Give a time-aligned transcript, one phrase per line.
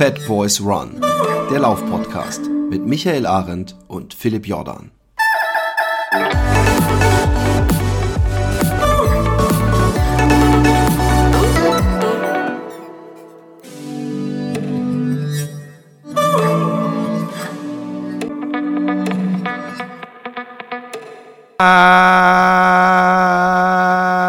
[0.00, 0.98] Fat Boys Run,
[1.50, 4.90] der Laufpodcast mit Michael Arendt und Philipp Jordan.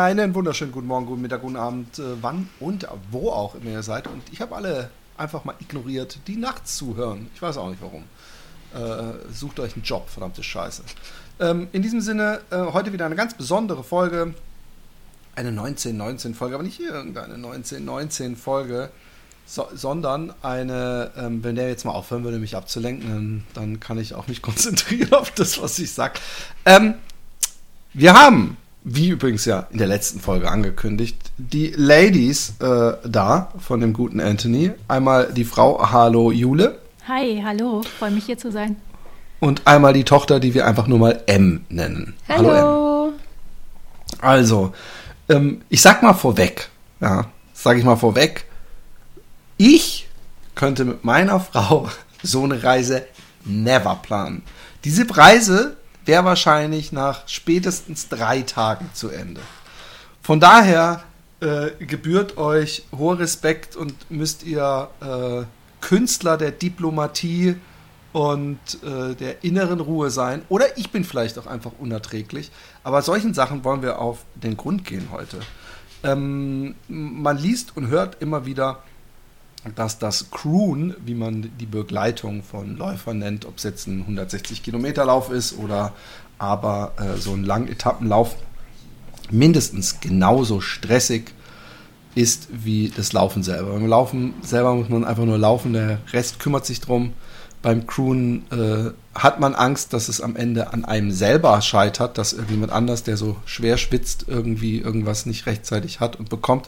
[0.09, 3.83] Einen wunderschönen guten Morgen, guten Mittag, guten Abend, äh, wann und wo auch immer ihr
[3.83, 4.07] seid.
[4.07, 4.89] Und ich habe alle
[5.21, 7.29] einfach mal ignoriert, die nachts zuhören.
[7.33, 8.03] Ich weiß auch nicht warum.
[8.73, 10.83] Äh, sucht euch einen Job, verdammte Scheiße.
[11.39, 14.33] Ähm, in diesem Sinne, äh, heute wieder eine ganz besondere Folge.
[15.35, 18.89] Eine 1919-Folge, aber nicht irgendeine 1919-Folge,
[19.45, 23.97] so, sondern eine, ähm, wenn der jetzt mal aufhören würde, mich abzulenken, dann, dann kann
[23.97, 26.19] ich auch mich konzentrieren auf das, was ich sage.
[26.65, 26.95] Ähm,
[27.93, 33.79] wir haben, wie übrigens ja in der letzten Folge angekündigt, die Ladies äh, da von
[33.79, 34.71] dem guten Anthony.
[34.87, 36.79] Einmal die Frau Hallo Jule.
[37.07, 38.77] Hi, hallo, freue mich hier zu sein.
[39.39, 42.15] Und einmal die Tochter, die wir einfach nur mal M nennen.
[42.27, 42.49] Hallo.
[42.49, 43.13] hallo M.
[44.19, 44.73] Also,
[45.29, 48.45] ähm, ich sag mal vorweg, ja, sag ich mal vorweg,
[49.57, 50.07] ich
[50.55, 51.89] könnte mit meiner Frau
[52.23, 53.05] so eine Reise
[53.45, 54.43] never planen.
[54.83, 59.41] Diese Reise wäre wahrscheinlich nach spätestens drei Tagen zu Ende.
[60.21, 61.03] Von daher
[61.39, 65.43] äh, gebührt euch hoher Respekt und müsst ihr äh,
[65.81, 67.55] Künstler der Diplomatie
[68.13, 70.43] und äh, der inneren Ruhe sein.
[70.49, 72.51] Oder ich bin vielleicht auch einfach unerträglich.
[72.83, 75.39] Aber solchen Sachen wollen wir auf den Grund gehen heute.
[76.03, 78.83] Ähm, man liest und hört immer wieder,
[79.75, 84.63] dass das Crewen, wie man die Begleitung von Läufern nennt, ob es jetzt ein 160
[84.63, 85.93] Kilometer Lauf ist oder
[86.39, 88.35] aber äh, so ein Langetappenlauf,
[89.29, 91.33] mindestens genauso stressig
[92.15, 93.73] ist wie das Laufen selber.
[93.73, 97.13] Beim Laufen selber muss man einfach nur laufen, der Rest kümmert sich drum.
[97.61, 102.33] Beim Crewen äh, hat man Angst, dass es am Ende an einem selber scheitert, dass
[102.33, 106.67] irgendjemand anders, der so schwer schwitzt, irgendwie irgendwas nicht rechtzeitig hat und bekommt.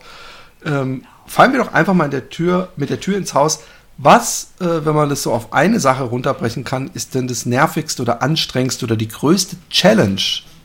[0.65, 3.59] Ähm, fallen wir doch einfach mal der Tür, mit der Tür ins Haus.
[3.97, 8.01] Was, äh, wenn man das so auf eine Sache runterbrechen kann, ist denn das nervigste
[8.01, 10.21] oder anstrengendste oder die größte Challenge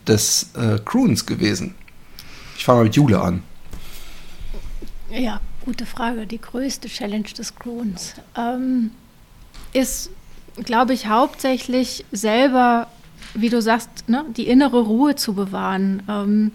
[0.07, 1.75] des äh, Croons gewesen?
[2.57, 3.43] Ich fange mal mit Jule an.
[5.11, 6.27] Ja, gute Frage.
[6.27, 8.91] Die größte Challenge des Croons ähm,
[9.73, 10.09] ist,
[10.65, 12.87] glaube ich, hauptsächlich selber,
[13.33, 16.03] wie du sagst, ne, die innere Ruhe zu bewahren.
[16.09, 16.51] Ähm,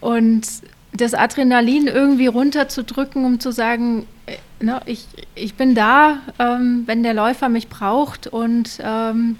[0.00, 0.46] und
[0.92, 7.02] das Adrenalin irgendwie runterzudrücken, um zu sagen, äh, ne, ich, ich bin da, ähm, wenn
[7.02, 9.36] der Läufer mich braucht und ähm,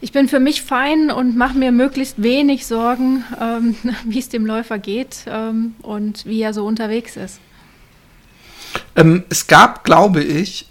[0.00, 4.46] ich bin für mich fein und mache mir möglichst wenig Sorgen, ähm, wie es dem
[4.46, 7.40] Läufer geht ähm, und wie er so unterwegs ist.
[8.94, 10.68] Ähm, es gab, glaube ich,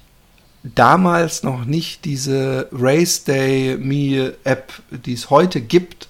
[0.63, 6.07] damals noch nicht diese Race Day Me App, die es heute gibt,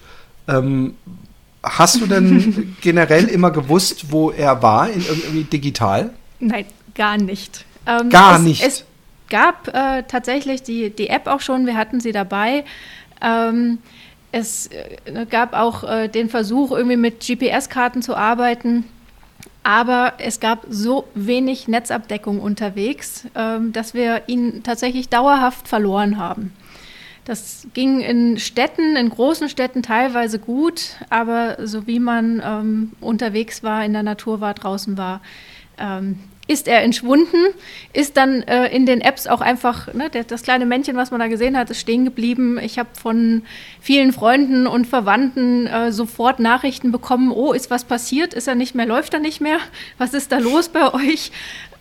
[0.48, 0.96] ähm,
[1.66, 6.12] Hast du denn generell immer gewusst, wo er war, in irgendwie digital?
[6.40, 7.66] Nein, gar nicht.
[7.88, 8.64] Ähm, gar es, nicht.
[8.64, 8.86] Es
[9.30, 12.64] gab äh, tatsächlich die, die App auch schon, wir hatten sie dabei.
[13.22, 13.80] Ähm,
[14.32, 18.86] es äh, gab auch äh, den Versuch, irgendwie mit GPS-Karten zu arbeiten.
[19.64, 26.54] Aber es gab so wenig Netzabdeckung unterwegs, ähm, dass wir ihn tatsächlich dauerhaft verloren haben.
[27.26, 33.64] Das ging in Städten, in großen Städten teilweise gut, aber so wie man ähm, unterwegs
[33.64, 35.22] war, in der Natur war, draußen war,
[35.80, 37.40] ähm, ist er entschwunden,
[37.94, 41.28] ist dann äh, in den Apps auch einfach, ne, das kleine Männchen, was man da
[41.28, 42.60] gesehen hat, ist stehen geblieben.
[42.60, 43.42] Ich habe von
[43.82, 48.36] vielen Freunden und Verwandten äh, sofort Nachrichten bekommen, oh, ist was passiert?
[48.36, 49.58] Ist er nicht mehr, läuft er nicht mehr?
[49.98, 51.32] Was ist da los bei euch?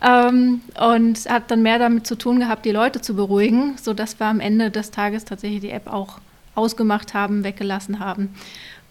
[0.01, 4.25] Ähm, und hat dann mehr damit zu tun gehabt, die Leute zu beruhigen, sodass wir
[4.25, 6.19] am Ende des Tages tatsächlich die App auch
[6.55, 8.33] ausgemacht haben, weggelassen haben.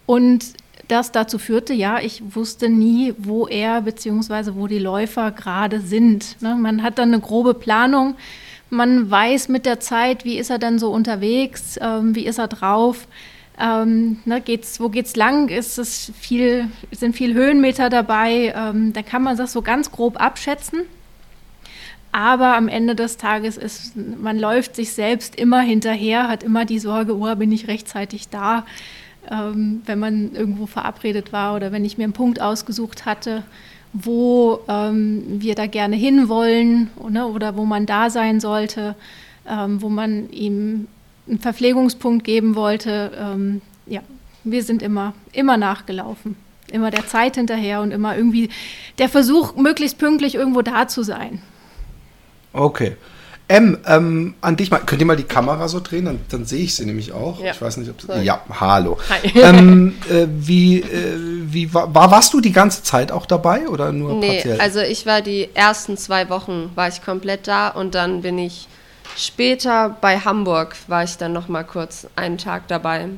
[0.05, 0.45] Und
[0.87, 4.51] das dazu führte, ja, ich wusste nie, wo er bzw.
[4.55, 6.41] wo die Läufer gerade sind.
[6.41, 6.55] Ne?
[6.55, 8.15] Man hat dann eine grobe Planung,
[8.69, 12.47] man weiß mit der Zeit, wie ist er denn so unterwegs, ähm, wie ist er
[12.47, 13.07] drauf.
[13.57, 15.47] Ähm, ne, geht's, wo geht's lang?
[15.47, 18.53] Ist es viel, sind viel Höhenmeter dabei?
[18.55, 20.81] Ähm, da kann man das so ganz grob abschätzen.
[22.11, 26.79] Aber am Ende des Tages ist, man läuft sich selbst immer hinterher, hat immer die
[26.79, 28.65] Sorge, oh, bin ich rechtzeitig da?
[29.31, 33.43] Ähm, wenn man irgendwo verabredet war oder wenn ich mir einen Punkt ausgesucht hatte,
[33.93, 38.95] wo ähm, wir da gerne hinwollen oder, oder wo man da sein sollte,
[39.47, 40.87] ähm, wo man ihm
[41.27, 43.11] einen Verpflegungspunkt geben wollte.
[43.17, 44.01] Ähm, ja,
[44.43, 46.35] wir sind immer, immer nachgelaufen,
[46.71, 48.49] immer der Zeit hinterher und immer irgendwie
[48.97, 51.41] der Versuch, möglichst pünktlich irgendwo da zu sein.
[52.53, 52.95] Okay.
[53.47, 54.79] M, ähm, an dich mal.
[54.79, 56.05] Könnt ihr mal die Kamera so drehen?
[56.05, 57.39] Dann, dann sehe ich sie nämlich auch.
[57.39, 57.51] Ja.
[57.51, 58.23] Ich weiß nicht, ob das.
[58.23, 58.97] Ja, hallo.
[59.09, 59.39] Hi.
[59.39, 61.15] Ähm, äh, wie äh,
[61.55, 64.59] wie war, war, warst du die ganze Zeit auch dabei oder nur nee, partiell?
[64.59, 68.67] Also ich war die ersten zwei Wochen war ich komplett da und dann bin ich
[69.15, 73.09] später bei Hamburg war ich dann noch mal kurz einen Tag dabei.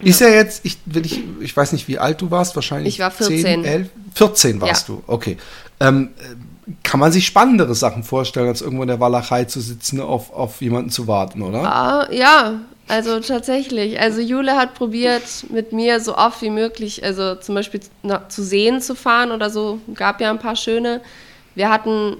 [0.00, 2.94] Ist ja jetzt, ich, will ich, ich weiß nicht, wie alt du warst, wahrscheinlich.
[2.94, 3.42] Ich war 14.
[3.42, 4.94] 10, 11, 14 warst ja.
[4.94, 5.36] du, okay.
[5.80, 6.10] Ähm,
[6.82, 10.62] kann man sich spannendere Sachen vorstellen, als irgendwo in der Walachei zu sitzen, auf, auf
[10.62, 11.62] jemanden zu warten, oder?
[11.64, 14.00] Ah, ja, also tatsächlich.
[14.00, 18.42] Also Jule hat probiert, mit mir so oft wie möglich, also zum Beispiel na, zu
[18.42, 19.78] Seen zu fahren oder so.
[19.94, 21.00] Gab ja ein paar schöne.
[21.54, 22.16] Wir hatten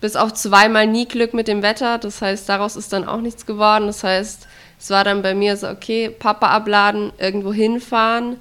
[0.00, 1.98] bis auf zweimal nie Glück mit dem Wetter.
[1.98, 3.86] Das heißt, daraus ist dann auch nichts geworden.
[3.86, 4.46] Das heißt,
[4.78, 8.36] es war dann bei mir so, okay, Papa abladen, irgendwo hinfahren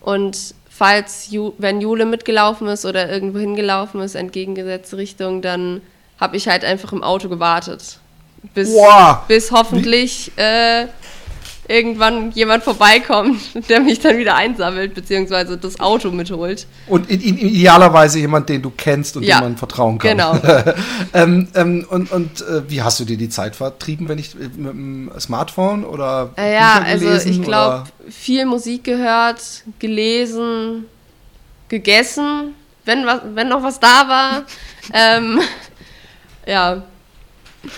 [0.00, 5.80] und falls, Ju wenn Jule mitgelaufen ist oder irgendwo hingelaufen ist, entgegengesetzte Richtung, dann
[6.20, 7.98] habe ich halt einfach im Auto gewartet.
[8.54, 9.18] Bis, wow.
[9.26, 10.86] bis hoffentlich äh,
[11.68, 16.66] irgendwann jemand vorbeikommt, der mich dann wieder einsammelt, beziehungsweise das Auto mitholt.
[16.86, 20.10] Und in, in, idealerweise jemand, den du kennst und ja, dem man vertrauen kann.
[20.12, 20.38] Genau.
[21.14, 24.54] ähm, ähm, und und äh, wie hast du dir die Zeit vertrieben, wenn ich mit
[24.56, 30.86] dem Smartphone oder äh, Ja, also ich glaube, viel Musik gehört, gelesen,
[31.68, 32.54] gegessen,
[32.84, 34.42] wenn, was, wenn noch was da war.
[34.92, 35.40] ähm,
[36.46, 36.82] ja.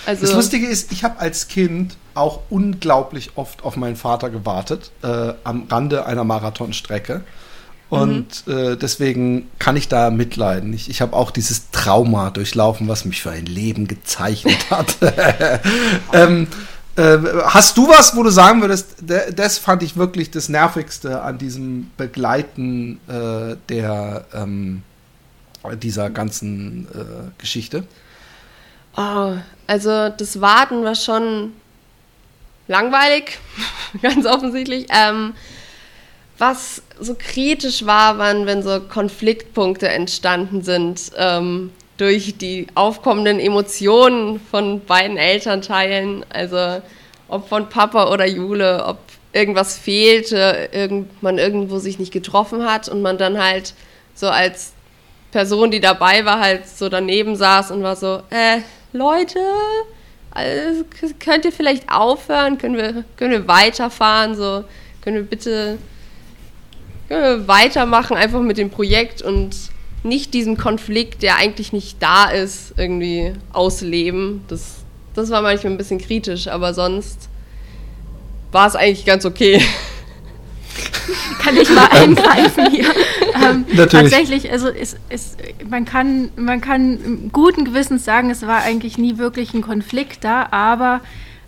[0.04, 4.90] Also, das Lustige ist, ich habe als Kind auch unglaublich oft auf meinen Vater gewartet,
[5.02, 7.22] äh, am Rande einer Marathonstrecke.
[7.90, 8.52] Und mhm.
[8.52, 10.74] äh, deswegen kann ich da mitleiden.
[10.74, 14.96] Ich, ich habe auch dieses Trauma durchlaufen, was mich für ein Leben gezeichnet hat.
[16.12, 16.48] ähm,
[16.96, 18.96] äh, hast du was, wo du sagen würdest,
[19.34, 24.82] das fand ich wirklich das Nervigste an diesem Begleiten äh, der ähm,
[25.82, 27.84] dieser ganzen äh, Geschichte?
[28.96, 29.34] Oh,
[29.66, 31.52] also das Warten war schon
[32.68, 33.38] langweilig,
[34.02, 34.86] ganz offensichtlich.
[34.90, 35.34] Ähm,
[36.38, 44.40] was so kritisch war, waren, wenn so Konfliktpunkte entstanden sind ähm, durch die aufkommenden Emotionen
[44.50, 46.24] von beiden Elternteilen.
[46.28, 46.80] Also
[47.26, 48.98] ob von Papa oder Jule, ob
[49.32, 53.74] irgendwas fehlte, irgend, man irgendwo sich nicht getroffen hat und man dann halt
[54.14, 54.72] so als
[55.32, 58.60] Person, die dabei war, halt so daneben saß und war so, äh,
[58.92, 59.40] Leute,
[60.30, 60.84] also,
[61.18, 62.58] könnt ihr vielleicht aufhören?
[62.58, 64.34] Können wir, können wir weiterfahren?
[64.34, 64.64] So,
[65.00, 65.78] können wir bitte
[67.08, 69.56] können wir weitermachen, einfach mit dem Projekt und
[70.02, 74.44] nicht diesen Konflikt, der eigentlich nicht da ist, irgendwie ausleben.
[74.48, 74.84] Das,
[75.14, 77.28] das war manchmal ein bisschen kritisch, aber sonst
[78.52, 79.60] war es eigentlich ganz okay.
[81.38, 82.86] kann ich mal eingreifen hier.
[83.34, 85.36] Ähm, tatsächlich, also es, es,
[85.68, 90.48] man, kann, man kann guten Gewissens sagen, es war eigentlich nie wirklich ein Konflikt da,
[90.50, 91.00] aber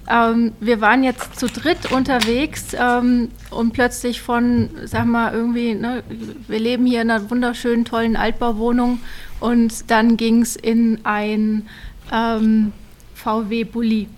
[0.09, 6.03] ähm, wir waren jetzt zu dritt unterwegs ähm, und plötzlich von, sag mal, irgendwie, ne,
[6.49, 9.01] wir leben hier in einer wunderschönen, tollen Altbauwohnung
[9.39, 11.67] und dann ging es in ein
[12.13, 12.73] ähm,
[13.15, 14.09] VW-Bulli.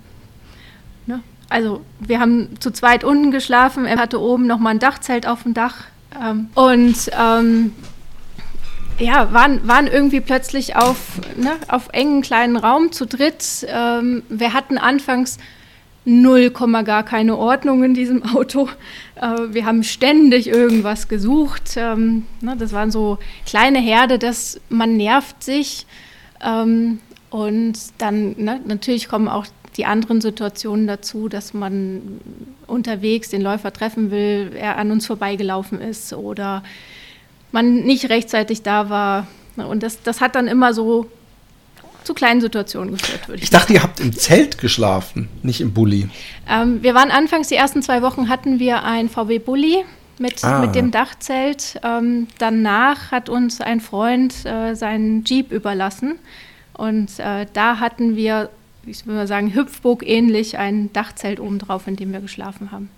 [1.52, 3.84] Also wir haben zu zweit unten geschlafen.
[3.84, 5.84] Er hatte oben noch mal ein Dachzelt auf dem Dach.
[6.20, 7.72] Ähm, und ähm,
[8.98, 13.66] ja, waren, waren irgendwie plötzlich auf, ne, auf engen kleinen Raum zu dritt.
[13.68, 15.38] Ähm, wir hatten anfangs
[16.04, 18.68] null Komma gar keine Ordnung in diesem Auto.
[19.16, 21.74] Äh, wir haben ständig irgendwas gesucht.
[21.76, 25.86] Ähm, ne, das waren so kleine Herde, dass man nervt sich.
[26.42, 27.00] Ähm,
[27.30, 32.20] und dann ne, natürlich kommen auch die anderen Situationen dazu, dass man
[32.66, 36.62] unterwegs den Läufer treffen will, er an uns vorbeigelaufen ist oder
[37.52, 39.26] man nicht rechtzeitig da war.
[39.56, 41.06] Und das, das hat dann immer so
[42.04, 45.72] zu kleinen Situationen geführt, würde ich Ich dachte, ihr habt im Zelt geschlafen, nicht im
[45.72, 46.08] Bulli.
[46.48, 49.84] Ähm, wir waren anfangs, die ersten zwei Wochen hatten wir ein VW-Bulli
[50.18, 50.60] mit, ah.
[50.60, 51.80] mit dem Dachzelt.
[51.82, 56.18] Ähm, danach hat uns ein Freund äh, seinen Jeep überlassen.
[56.74, 58.50] Und äh, da hatten wir
[58.86, 62.90] ich würde mal sagen, Hüpfburg ähnlich, ein Dachzelt oben drauf, in dem wir geschlafen haben.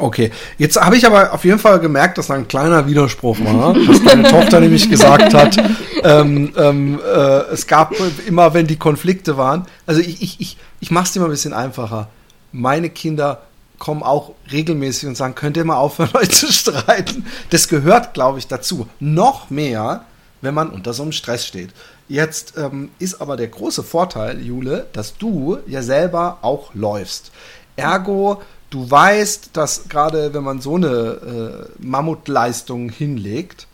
[0.00, 3.74] Okay, jetzt habe ich aber auf jeden Fall gemerkt, dass da ein kleiner Widerspruch war,
[3.74, 5.56] was deine Tochter nämlich gesagt hat.
[6.04, 7.94] Ähm, ähm, äh, es gab
[8.26, 11.32] immer, wenn die Konflikte waren, also ich, ich, ich, ich mache es dir mal ein
[11.32, 12.08] bisschen einfacher.
[12.52, 13.42] Meine Kinder
[13.78, 17.26] kommen auch regelmäßig und sagen, könnt ihr mal aufhören, euch zu streiten.
[17.50, 18.88] Das gehört, glaube ich, dazu.
[19.00, 20.04] Noch mehr,
[20.40, 21.70] wenn man unter so einem Stress steht.
[22.08, 27.30] Jetzt ähm, ist aber der große Vorteil, Jule, dass du ja selber auch läufst.
[27.76, 33.66] Ergo, du weißt, dass gerade wenn man so eine äh, Mammutleistung hinlegt,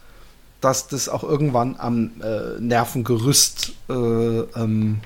[0.60, 5.00] dass das auch irgendwann am äh, Nervengerüst äh, ähm,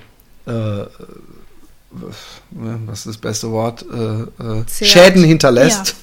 [0.45, 0.85] äh,
[2.51, 5.87] was ist das beste Wort, äh, äh, Schäden hinterlässt.
[5.87, 5.95] Ja.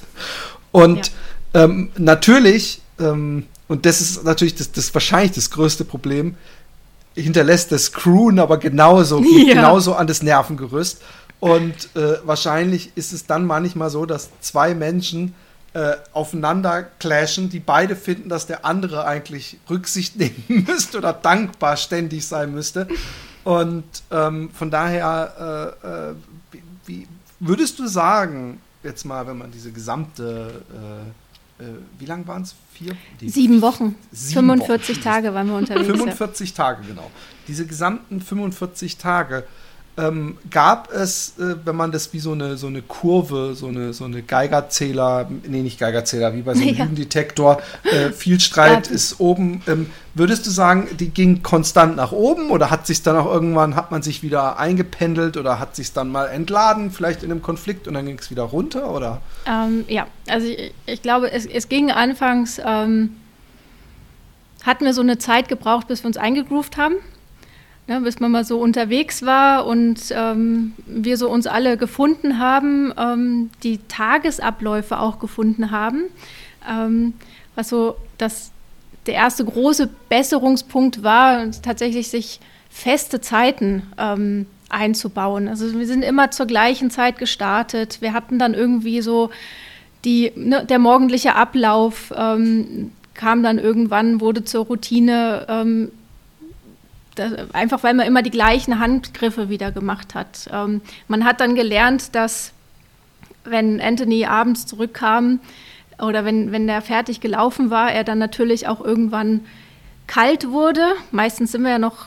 [0.73, 1.07] Und
[1.55, 1.65] ja.
[1.65, 6.37] Ähm, natürlich, ähm, und das ist natürlich das, das wahrscheinlich das größte Problem,
[7.17, 9.55] hinterlässt das Crewen aber genauso, ja.
[9.55, 11.03] genauso an das Nervengerüst.
[11.41, 15.35] Und äh, wahrscheinlich ist es dann manchmal so, dass zwei Menschen
[15.75, 21.77] äh, aufeinander clashen, die beide finden, dass der andere eigentlich Rücksicht nehmen müsste oder dankbar
[21.77, 22.89] ständig sein müsste.
[23.45, 27.07] Und ähm, von daher, äh, äh, wie,
[27.41, 31.26] würdest du sagen, jetzt mal, wenn man diese gesamte, äh,
[31.99, 32.55] wie lang waren es?
[32.73, 32.97] Vier?
[33.21, 33.95] Die Sieben Wochen.
[34.13, 35.05] Sieben 45 Wochen.
[35.05, 35.87] Tage waren wir unterwegs.
[35.87, 36.57] 45 ja.
[36.57, 37.11] Tage, genau.
[37.49, 39.45] Diese gesamten 45 Tage
[39.99, 43.93] ähm, gab es, äh, wenn man das wie so eine, so eine Kurve, so eine,
[43.95, 46.85] so eine Geigerzähler, nee, nicht Geigerzähler, wie bei so einem ja.
[46.85, 48.95] Lügendetektor, äh, viel Streit ja.
[48.95, 49.63] ist oben.
[49.67, 53.75] Ähm, würdest du sagen, die ging konstant nach oben oder hat sich dann auch irgendwann,
[53.75, 57.89] hat man sich wieder eingependelt oder hat sich dann mal entladen, vielleicht in einem Konflikt
[57.89, 59.23] und dann ging es wieder runter, oder?
[59.47, 63.17] Ähm, ja, also ich, ich, glaube, es, es ging anfangs, ähm,
[64.63, 66.97] hatten wir so eine Zeit gebraucht, bis wir uns eingegroovt haben
[67.87, 72.93] ne, bis man mal so unterwegs war und ähm, wir so uns alle gefunden haben,
[72.97, 76.05] ähm, die Tagesabläufe auch gefunden haben.
[76.69, 77.15] Ähm,
[77.55, 78.51] was so das,
[79.07, 85.49] der erste große Besserungspunkt war, tatsächlich sich feste Zeiten ähm, einzubauen.
[85.49, 87.99] Also wir sind immer zur gleichen Zeit gestartet.
[88.01, 89.31] Wir hatten dann irgendwie so
[90.05, 95.91] die, ne, der morgendliche Ablauf ähm, kam dann irgendwann, wurde zur Routine ähm,
[97.19, 100.49] das, einfach weil man immer die gleichen Handgriffe wieder gemacht hat.
[100.53, 102.53] Ähm, man hat dann gelernt, dass
[103.45, 105.41] wenn Anthony abends zurückkam
[105.99, 109.41] oder wenn, wenn der fertig gelaufen war, er dann natürlich auch irgendwann
[110.07, 110.85] kalt wurde.
[111.11, 112.07] Meistens sind wir ja noch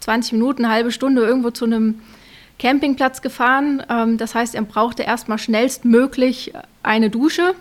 [0.00, 2.00] 20 Minuten, eine halbe Stunde irgendwo zu einem
[2.58, 3.82] Campingplatz gefahren.
[3.88, 6.52] Ähm, das heißt, er brauchte erstmal schnellstmöglich
[6.82, 7.54] eine Dusche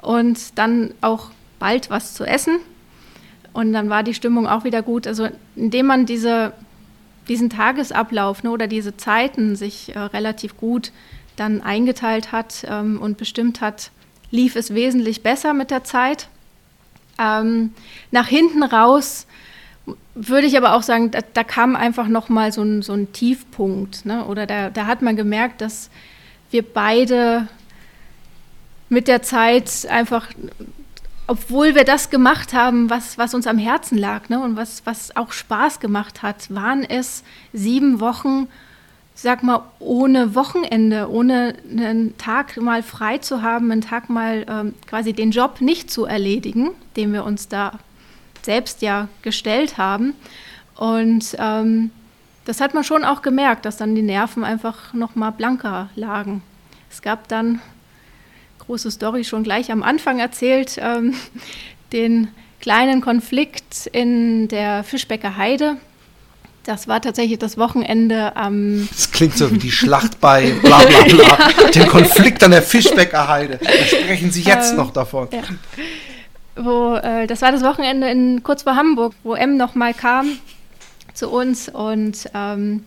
[0.00, 2.58] und dann auch bald was zu essen.
[3.52, 5.06] Und dann war die Stimmung auch wieder gut.
[5.06, 6.52] Also indem man diese,
[7.28, 10.92] diesen Tagesablauf ne, oder diese Zeiten sich äh, relativ gut
[11.36, 13.90] dann eingeteilt hat ähm, und bestimmt hat,
[14.30, 16.28] lief es wesentlich besser mit der Zeit.
[17.18, 17.72] Ähm,
[18.10, 19.26] nach hinten raus
[20.14, 23.12] würde ich aber auch sagen, da, da kam einfach noch mal so ein, so ein
[23.12, 24.04] Tiefpunkt.
[24.04, 24.24] Ne?
[24.26, 25.90] Oder da, da hat man gemerkt, dass
[26.50, 27.48] wir beide
[28.88, 30.28] mit der Zeit einfach
[31.30, 35.14] obwohl wir das gemacht haben, was, was uns am Herzen lag ne, und was, was
[35.14, 37.22] auch Spaß gemacht hat, waren es
[37.52, 38.48] sieben Wochen,
[39.14, 44.74] sag mal, ohne Wochenende, ohne einen Tag mal frei zu haben, einen Tag mal ähm,
[44.88, 47.78] quasi den Job nicht zu erledigen, den wir uns da
[48.42, 50.14] selbst ja gestellt haben.
[50.74, 51.92] Und ähm,
[52.44, 56.42] das hat man schon auch gemerkt, dass dann die Nerven einfach noch mal blanker lagen.
[56.90, 57.60] Es gab dann
[58.70, 61.16] große Story schon gleich am Anfang erzählt, ähm,
[61.92, 62.28] den
[62.60, 65.76] kleinen Konflikt in der Fischbecker Heide.
[66.66, 68.88] Das war tatsächlich das Wochenende am.
[68.92, 71.50] das klingt so wie die Schlacht bei bla bla bla.
[71.64, 71.70] ja.
[71.70, 73.58] Den Konflikt an der Fischbecker Heide.
[73.60, 75.26] Da sprechen Sie jetzt ähm, noch davon.
[75.32, 75.42] Ja.
[76.54, 80.38] Wo, äh, das war das Wochenende in, kurz vor Hamburg, wo M nochmal kam
[81.12, 82.84] zu uns und ähm,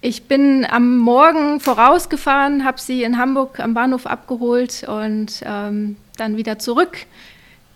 [0.00, 6.36] ich bin am Morgen vorausgefahren, habe sie in Hamburg am Bahnhof abgeholt und ähm, dann
[6.36, 6.98] wieder zurück.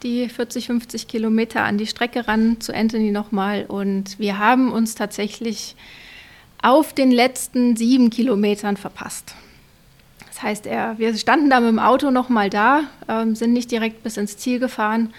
[0.04, 3.64] Die 40, 50 Kilometer an die Strecke ran zu Anthony nochmal.
[3.66, 5.74] Und wir haben uns tatsächlich
[6.60, 9.34] auf den letzten sieben Kilometern verpasst.
[10.28, 14.04] Das heißt, er, wir standen da mit dem Auto nochmal da, ähm, sind nicht direkt
[14.04, 15.12] bis ins Ziel gefahren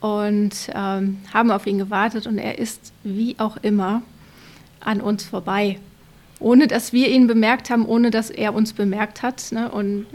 [0.00, 2.28] und ähm, haben auf ihn gewartet.
[2.28, 4.02] Und er ist wie auch immer
[4.80, 5.78] an uns vorbei
[6.40, 9.52] ohne dass wir ihn bemerkt haben, ohne dass er uns bemerkt hat.
[9.52, 9.70] Ne?
[9.70, 10.06] Und,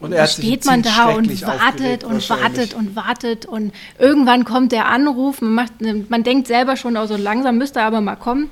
[0.00, 4.86] und da steht man da und wartet und wartet und wartet und irgendwann kommt der
[4.86, 5.72] Anruf, man, macht,
[6.08, 8.50] man denkt selber schon, also langsam müsste er aber mal kommen.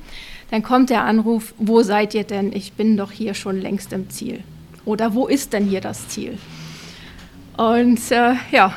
[0.51, 2.53] Dann kommt der Anruf, wo seid ihr denn?
[2.53, 4.43] Ich bin doch hier schon längst im Ziel.
[4.85, 6.39] Oder wo ist denn hier das Ziel?
[7.61, 8.73] Und äh, ja.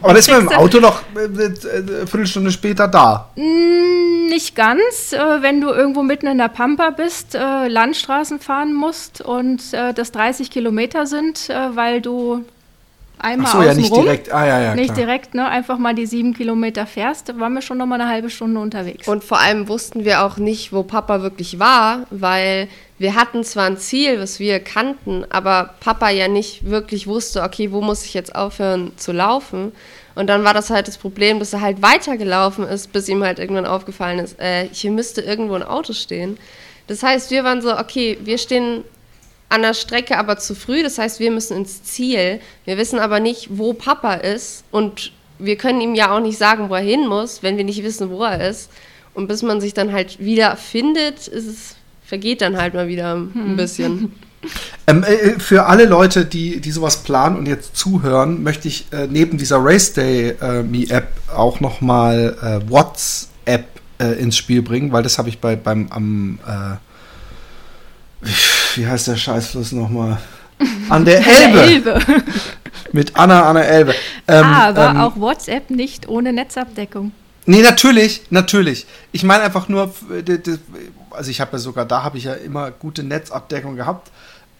[0.00, 3.28] Aber das ist mit dem Auto noch eine äh, äh, Viertelstunde später da.
[3.36, 5.12] Mm, nicht ganz.
[5.12, 10.50] Äh, wenn du irgendwo mitten in der Pampa bist, Landstraßen fahren musst und das 30
[10.50, 12.44] Kilometer sind, weil du
[13.18, 14.32] einmal Ach so, ja, nicht rum, direkt.
[14.32, 15.06] Ah, ja, ja, nicht klar.
[15.06, 15.48] direkt, ne?
[15.48, 18.60] Einfach mal die sieben Kilometer fährst, da waren wir schon noch mal eine halbe Stunde
[18.60, 19.08] unterwegs.
[19.08, 22.68] Und vor allem wussten wir auch nicht, wo Papa wirklich war, weil
[22.98, 27.72] wir hatten zwar ein Ziel, was wir kannten, aber Papa ja nicht wirklich wusste, okay,
[27.72, 29.72] wo muss ich jetzt aufhören zu laufen?
[30.14, 33.38] Und dann war das halt das Problem, dass er halt weitergelaufen ist, bis ihm halt
[33.38, 36.38] irgendwann aufgefallen ist, äh, hier müsste irgendwo ein Auto stehen.
[36.86, 38.84] Das heißt, wir waren so, okay, wir stehen
[39.54, 42.40] an der Strecke aber zu früh, das heißt, wir müssen ins Ziel.
[42.64, 46.68] Wir wissen aber nicht, wo Papa ist und wir können ihm ja auch nicht sagen,
[46.68, 48.70] wo er hin muss, wenn wir nicht wissen, wo er ist.
[49.14, 53.14] Und bis man sich dann halt wieder findet, ist es, vergeht dann halt mal wieder
[53.14, 53.56] ein hm.
[53.56, 54.12] bisschen.
[54.86, 59.06] Ähm, äh, für alle Leute, die, die sowas planen und jetzt zuhören, möchte ich äh,
[59.06, 63.64] neben dieser Race Day äh, Me App auch nochmal äh, WhatsApp
[63.98, 66.76] äh, ins Spiel bringen, weil das habe ich bei beim am äh,
[68.74, 70.18] wie heißt der Scheißfluss nochmal?
[70.88, 71.60] An der Elbe.
[71.62, 72.00] Elbe.
[72.92, 73.94] Mit Anna an der Elbe.
[74.28, 77.12] Ähm, Aber ähm, auch WhatsApp nicht ohne Netzabdeckung.
[77.46, 78.86] Nee, natürlich, natürlich.
[79.12, 79.92] Ich meine einfach nur,
[81.10, 84.10] also ich habe ja sogar da habe ich ja immer gute Netzabdeckung gehabt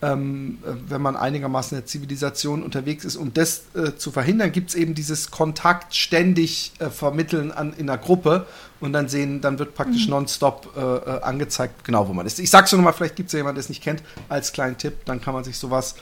[0.04, 0.58] ähm,
[0.88, 3.16] wenn man einigermaßen in der Zivilisation unterwegs ist.
[3.16, 7.88] Um das äh, zu verhindern, gibt es eben dieses Kontakt ständig äh, vermitteln an, in
[7.88, 8.46] einer Gruppe
[8.80, 10.10] und dann sehen, dann wird praktisch mhm.
[10.10, 12.38] nonstop äh, äh angezeigt, genau wo man ist.
[12.38, 14.52] Ich sag's nur noch mal, vielleicht gibt es ja jemanden, der es nicht kennt, als
[14.52, 15.94] kleinen Tipp, dann kann man sich sowas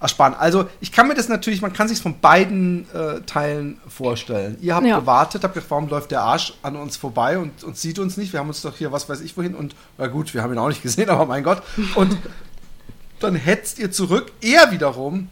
[0.00, 0.32] ersparen.
[0.34, 4.56] Also ich kann mir das natürlich, man kann sich von beiden äh, Teilen vorstellen.
[4.62, 4.98] Ihr habt ja.
[4.98, 8.32] gewartet, habt gedacht, warum läuft der Arsch an uns vorbei und, und sieht uns nicht?
[8.32, 10.58] Wir haben uns doch hier, was weiß ich wohin und na gut, wir haben ihn
[10.58, 11.62] auch nicht gesehen, aber mein Gott.
[11.94, 12.16] Und
[13.20, 14.32] dann hetzt ihr zurück.
[14.40, 15.28] Er wiederum.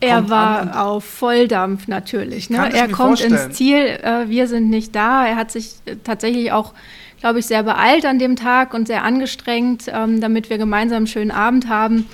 [0.00, 2.50] Er war auf Volldampf natürlich.
[2.50, 2.58] Ne?
[2.72, 3.32] Er kommt vorstellen.
[3.32, 5.26] ins Ziel, äh, wir sind nicht da.
[5.26, 6.74] Er hat sich äh, tatsächlich auch,
[7.20, 11.06] glaube ich, sehr beeilt an dem Tag und sehr angestrengt, ähm, damit wir gemeinsam einen
[11.06, 12.06] schönen Abend haben.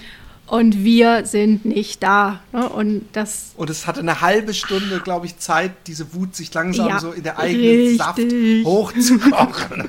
[0.47, 2.41] Und wir sind nicht da.
[2.53, 2.69] Ne?
[2.69, 6.89] Und, das und es hatte eine halbe Stunde, glaube ich, Zeit, diese Wut sich langsam
[6.89, 7.99] ja, so in der eigenen richtig.
[7.99, 8.21] Saft
[8.65, 9.89] hochzukochen.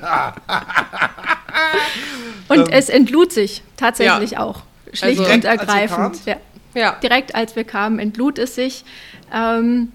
[2.48, 4.40] und ähm, es entlud sich tatsächlich ja.
[4.40, 4.62] auch
[4.94, 6.24] schlicht also, und ergreifend.
[6.26, 6.36] Ja.
[6.74, 6.96] ja.
[7.02, 8.84] Direkt als wir kamen, entlud es sich.
[9.32, 9.92] Ähm,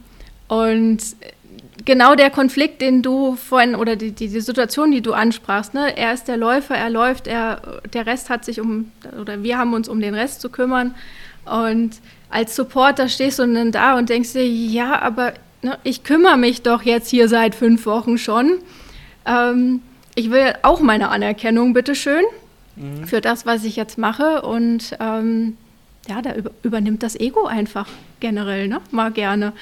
[0.48, 1.00] und
[1.86, 5.96] genau der Konflikt, den du vorhin, oder die, die, die, Situation, die du ansprachst, ne?
[5.98, 9.74] er ist der Läufer, er läuft, er, der Rest hat sich um, oder wir haben
[9.74, 10.96] uns um den Rest zu kümmern.
[11.46, 11.98] Und
[12.30, 16.62] als Supporter stehst du dann da und denkst dir, ja, aber ne, ich kümmere mich
[16.62, 18.60] doch jetzt hier seit fünf Wochen schon.
[19.26, 19.82] Ähm,
[20.16, 22.24] ich will auch meine Anerkennung, bitteschön
[22.80, 23.06] mhm.
[23.06, 24.42] für das, was ich jetzt mache.
[24.42, 25.58] Und ähm,
[26.08, 27.88] ja, da über, übernimmt das Ego einfach
[28.20, 28.82] generell, ne?
[28.92, 29.54] mal gerne.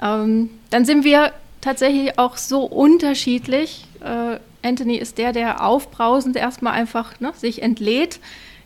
[0.00, 3.86] Ähm, dann sind wir tatsächlich auch so unterschiedlich.
[4.00, 8.20] Äh, Anthony ist der, der aufbrausend erstmal einfach ne, sich entlädt.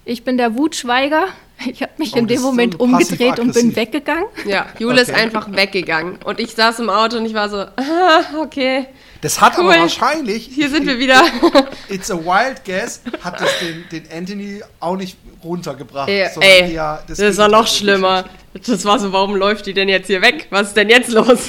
[0.04, 1.26] Ich bin der Wutschweiger.
[1.66, 4.26] Ich habe mich oh, in dem Moment so umgedreht und bin weggegangen.
[4.46, 5.02] Ja, Jule okay.
[5.02, 6.18] ist einfach weggegangen.
[6.22, 8.86] Und ich saß im Auto und ich war so, ah, okay.
[9.26, 9.64] Das hat cool.
[9.72, 10.48] aber wahrscheinlich.
[10.54, 11.20] Hier sind wir wieder.
[11.88, 16.08] It's a wild guess, hat das den, den Anthony auch nicht runtergebracht.
[16.08, 16.74] Ey, ey
[17.08, 18.24] das, das war noch schlimmer.
[18.64, 20.46] Das war so, warum läuft die denn jetzt hier weg?
[20.50, 21.40] Was ist denn jetzt los?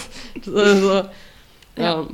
[0.43, 1.03] So,
[1.75, 2.07] ja.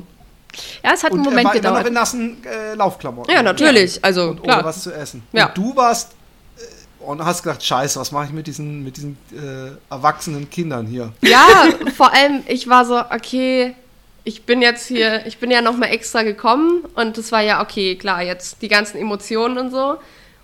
[0.84, 1.64] Ja, es hat und einen Moment er war gedauert.
[1.64, 3.34] Immer noch in nassen äh, Laufklamotten.
[3.34, 4.04] Ja, natürlich.
[4.04, 4.58] Also, und klar.
[4.58, 5.24] ohne was zu essen.
[5.32, 5.48] Ja.
[5.48, 6.12] Und du warst
[6.58, 10.88] äh, und hast gedacht, scheiße, was mache ich mit diesen, mit diesen äh, erwachsenen Kindern
[10.88, 11.14] hier?
[11.22, 13.76] Ja, vor allem, ich war so, okay,
[14.24, 17.96] ich bin jetzt hier, ich bin ja nochmal extra gekommen und es war ja okay,
[17.96, 19.98] klar, jetzt die ganzen Emotionen und so.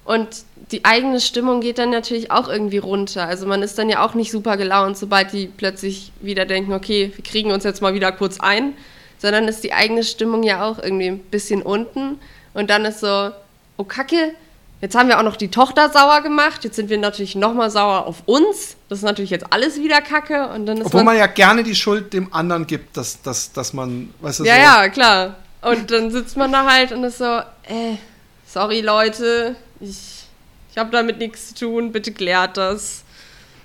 [0.03, 3.27] Und die eigene Stimmung geht dann natürlich auch irgendwie runter.
[3.27, 7.11] Also man ist dann ja auch nicht super gelaunt, sobald die plötzlich wieder denken, okay,
[7.15, 8.73] wir kriegen uns jetzt mal wieder kurz ein,
[9.17, 12.19] sondern ist die eigene Stimmung ja auch irgendwie ein bisschen unten.
[12.53, 13.31] Und dann ist so,
[13.77, 14.33] oh Kacke,
[14.81, 16.63] Jetzt haben wir auch noch die Tochter sauer gemacht.
[16.63, 18.77] Jetzt sind wir natürlich nochmal sauer auf uns.
[18.87, 20.47] Das ist natürlich jetzt alles wieder Kacke.
[20.49, 23.51] Und dann ist Obwohl man, man ja gerne die Schuld dem anderen gibt, dass, dass,
[23.51, 25.35] dass man, weißt du, Ja, so ja, klar.
[25.61, 27.97] Und dann sitzt man da halt und ist so, äh,
[28.45, 30.23] sorry Leute, ich,
[30.71, 33.03] ich habe damit nichts zu tun, bitte klärt das.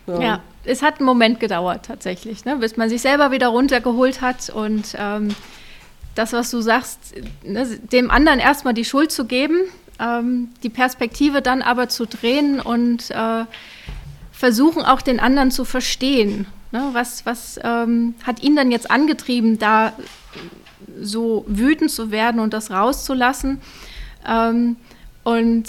[0.06, 0.20] So.
[0.20, 4.50] Ja, es hat einen Moment gedauert tatsächlich, ne, bis man sich selber wieder runtergeholt hat
[4.50, 5.34] und ähm,
[6.14, 9.60] das, was du sagst, ne, dem anderen erstmal die Schuld zu geben,
[10.00, 13.44] ähm, die Perspektive dann aber zu drehen und äh,
[14.32, 16.46] versuchen auch den anderen zu verstehen.
[16.72, 16.90] Ne?
[16.92, 19.92] Was, was ähm, hat ihn dann jetzt angetrieben, da
[21.00, 23.60] so wütend zu werden und das rauszulassen?
[24.26, 24.76] Ähm,
[25.22, 25.64] und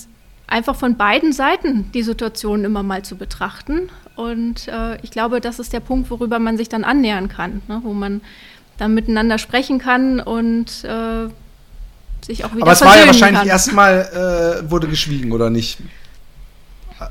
[0.47, 3.89] einfach von beiden Seiten die Situation immer mal zu betrachten.
[4.15, 7.81] Und äh, ich glaube, das ist der Punkt, worüber man sich dann annähern kann, ne?
[7.83, 8.21] wo man
[8.77, 11.27] dann miteinander sprechen kann und äh,
[12.25, 15.77] sich auch wieder Aber es war ja wahrscheinlich erstmal, äh, wurde geschwiegen, oder nicht?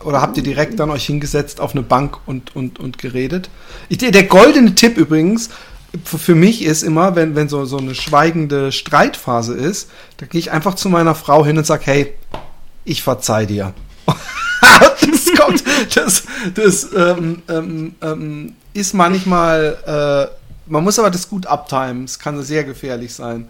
[0.05, 3.51] Oder habt ihr direkt dann euch hingesetzt auf eine Bank und, und, und geredet?
[3.89, 5.51] Ich, der goldene Tipp übrigens
[6.05, 10.51] für mich ist immer, wenn, wenn so, so eine schweigende Streitphase ist, da gehe ich
[10.51, 12.15] einfach zu meiner Frau hin und sage, hey,
[12.85, 13.75] ich verzeih dir.
[14.07, 15.63] das kommt,
[15.95, 16.25] das,
[16.55, 20.31] das ähm, ähm, ähm, ist manchmal
[20.67, 22.05] man muss aber das gut abtimen.
[22.05, 23.49] Es kann sehr gefährlich sein.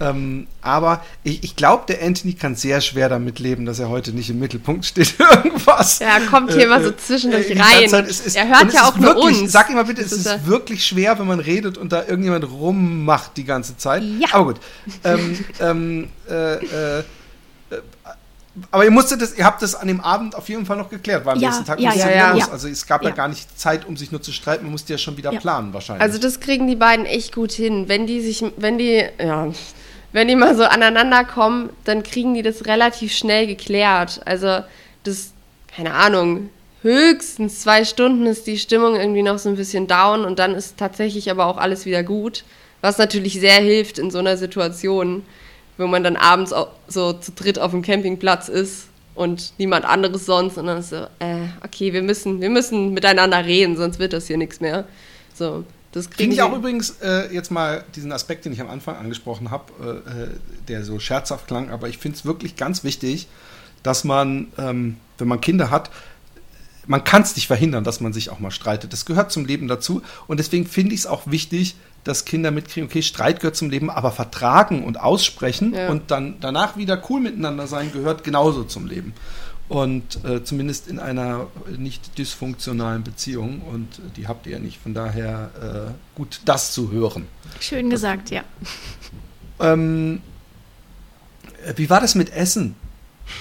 [0.00, 4.12] Ähm, aber ich, ich glaube, der Anthony kann sehr schwer damit leben, dass er heute
[4.12, 5.14] nicht im Mittelpunkt steht.
[5.18, 6.00] Irgendwas.
[6.00, 7.88] Ja, kommt hier äh, mal so äh, zwischendurch äh, rein.
[7.88, 9.52] Zeit, ist, er hört ja auch nur wirklich, uns.
[9.52, 13.36] Sag immer bitte, es ist, ist wirklich schwer, wenn man redet und da irgendjemand rummacht
[13.36, 14.02] die ganze Zeit.
[14.02, 14.28] Ja.
[14.32, 14.60] Aber gut.
[15.04, 17.04] Ähm, ähm, äh, äh,
[18.70, 21.24] aber ihr musstet das, ihr habt das an dem Abend auf jeden Fall noch geklärt,
[21.24, 23.10] weil am ja, nächsten Tag ja, ja, ja, ja, Also es gab ja.
[23.10, 26.02] gar nicht Zeit, um sich nur zu streiten, man musste ja schon wieder planen wahrscheinlich.
[26.02, 27.88] Also das kriegen die beiden echt gut hin.
[27.88, 29.50] Wenn die sich, wenn die, ja,
[30.12, 34.20] wenn die mal so aneinander kommen, dann kriegen die das relativ schnell geklärt.
[34.24, 34.60] Also
[35.04, 35.32] das,
[35.74, 36.50] keine Ahnung,
[36.82, 40.76] höchstens zwei Stunden ist die Stimmung irgendwie noch so ein bisschen down und dann ist
[40.76, 42.44] tatsächlich aber auch alles wieder gut.
[42.80, 45.22] Was natürlich sehr hilft in so einer Situation,
[45.78, 46.52] wo man dann abends
[46.88, 50.96] so zu dritt auf dem Campingplatz ist und niemand anderes sonst und dann ist so,
[51.20, 54.84] äh, okay, wir müssen, wir müssen miteinander reden, sonst wird das hier nichts mehr.
[55.34, 55.64] So.
[55.92, 59.50] Das Finde ich auch übrigens äh, jetzt mal diesen Aspekt, den ich am Anfang angesprochen
[59.50, 60.28] habe, äh, äh,
[60.68, 63.28] der so scherzhaft klang, aber ich finde es wirklich ganz wichtig,
[63.82, 65.90] dass man, ähm, wenn man Kinder hat,
[66.86, 68.92] man kann es nicht verhindern, dass man sich auch mal streitet.
[68.92, 70.02] Das gehört zum Leben dazu.
[70.26, 73.88] Und deswegen finde ich es auch wichtig, dass Kinder mitkriegen, okay, Streit gehört zum Leben,
[73.88, 75.88] aber vertragen und aussprechen ja.
[75.88, 79.14] und dann danach wieder cool miteinander sein, gehört genauso zum Leben
[79.72, 81.46] und äh, zumindest in einer
[81.78, 84.78] nicht dysfunktionalen Beziehung und die habt ihr ja nicht.
[84.78, 85.50] Von daher
[85.88, 87.26] äh, gut, das zu hören.
[87.58, 88.42] Schön gesagt, ja.
[89.60, 90.20] Ähm,
[91.76, 92.74] wie war das mit Essen?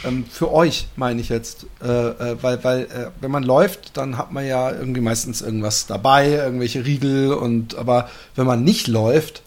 [0.05, 4.17] Ähm, für euch meine ich jetzt, äh, äh weil, weil äh, wenn man läuft, dann
[4.17, 9.43] hat man ja irgendwie meistens irgendwas dabei, irgendwelche Riegel und aber wenn man nicht läuft,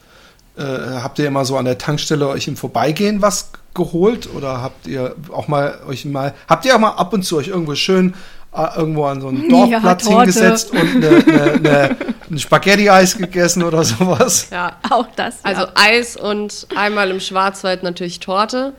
[0.57, 4.87] äh, habt ihr immer so an der Tankstelle euch im Vorbeigehen was geholt oder habt
[4.87, 8.15] ihr auch mal euch mal habt ihr auch mal ab und zu euch irgendwo schön
[8.55, 11.97] äh, irgendwo an so einen Dorfplatz ja, hingesetzt und eine, eine, eine,
[12.31, 14.49] ein Spaghetti-Eis gegessen oder sowas?
[14.53, 15.39] Ja, auch das.
[15.43, 15.73] Also ja.
[15.75, 18.73] Eis und einmal im Schwarzwald natürlich Torte.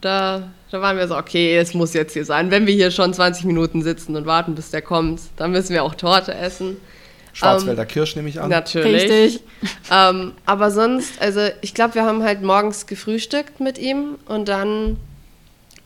[0.00, 2.52] Da, da waren wir so, okay, es muss jetzt hier sein.
[2.52, 5.82] Wenn wir hier schon 20 Minuten sitzen und warten, bis der kommt, dann müssen wir
[5.82, 6.76] auch Torte essen.
[7.36, 8.48] Schwarzwälder ähm, Kirsch nehme ich an.
[8.48, 9.02] Natürlich.
[9.02, 9.42] Richtig.
[9.92, 14.96] ähm, aber sonst, also ich glaube, wir haben halt morgens gefrühstückt mit ihm und dann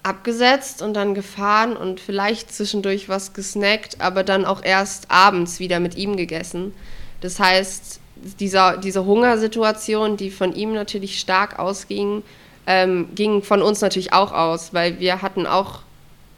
[0.05, 5.81] abgesetzt und dann gefahren und vielleicht zwischendurch was gesnackt, aber dann auch erst abends wieder
[5.81, 6.73] mit ihm gegessen.
[7.21, 7.99] Das heißt,
[8.39, 12.23] dieser, diese Hungersituation, die von ihm natürlich stark ausging,
[12.69, 15.81] ähm, ging von uns natürlich auch aus, weil wir hatten auch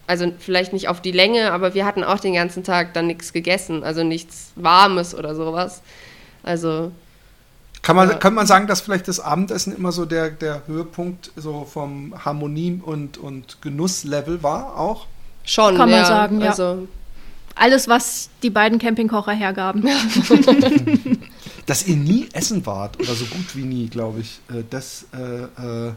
[0.07, 3.33] also vielleicht nicht auf die Länge, aber wir hatten auch den ganzen Tag dann nichts
[3.33, 5.83] gegessen, also nichts Warmes oder sowas.
[6.43, 6.93] Also.
[7.83, 8.15] Kann man, ja.
[8.17, 12.81] kann man sagen, dass vielleicht das Abendessen immer so der, der Höhepunkt so vom Harmonie-
[12.85, 15.07] und, und Genusslevel war auch?
[15.45, 15.97] Schon, kann ja.
[15.97, 16.51] man sagen, ja.
[16.51, 16.87] Also,
[17.57, 19.85] Alles, was die beiden Campingkocher hergaben.
[21.67, 24.41] Dass ihr nie essen wart, oder so gut wie nie, glaube ich.
[24.49, 25.93] Äh, das äh, äh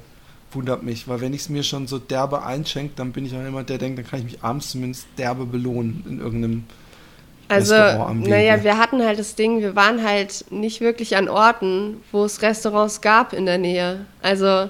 [0.55, 3.43] wundert mich, weil wenn ich es mir schon so derbe einschenke, dann bin ich auch
[3.43, 6.63] jemand, der denkt, dann kann ich mich abends zumindest derbe belohnen in irgendeinem
[7.47, 12.25] also, naja, wir hatten halt das Ding, wir waren halt nicht wirklich an Orten, wo
[12.25, 14.05] es Restaurants gab in der Nähe.
[14.23, 14.69] Also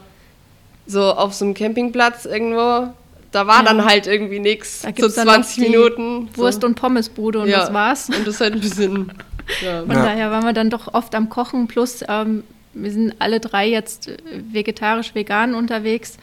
[0.85, 2.93] so auf so einem Campingplatz irgendwo,
[3.31, 3.63] da war ja.
[3.63, 4.85] dann halt irgendwie nichts.
[4.97, 6.29] So 20 Minuten.
[6.35, 6.67] Wurst- so.
[6.67, 7.59] und Pommesbude und ja.
[7.59, 8.09] das war's.
[8.09, 9.11] Und das ist halt ein bisschen.
[9.63, 9.79] ja.
[9.79, 11.67] Von daher waren wir dann doch oft am Kochen.
[11.67, 12.43] Plus ähm,
[12.75, 14.17] wir sind alle drei jetzt äh,
[14.51, 16.17] vegetarisch-vegan unterwegs.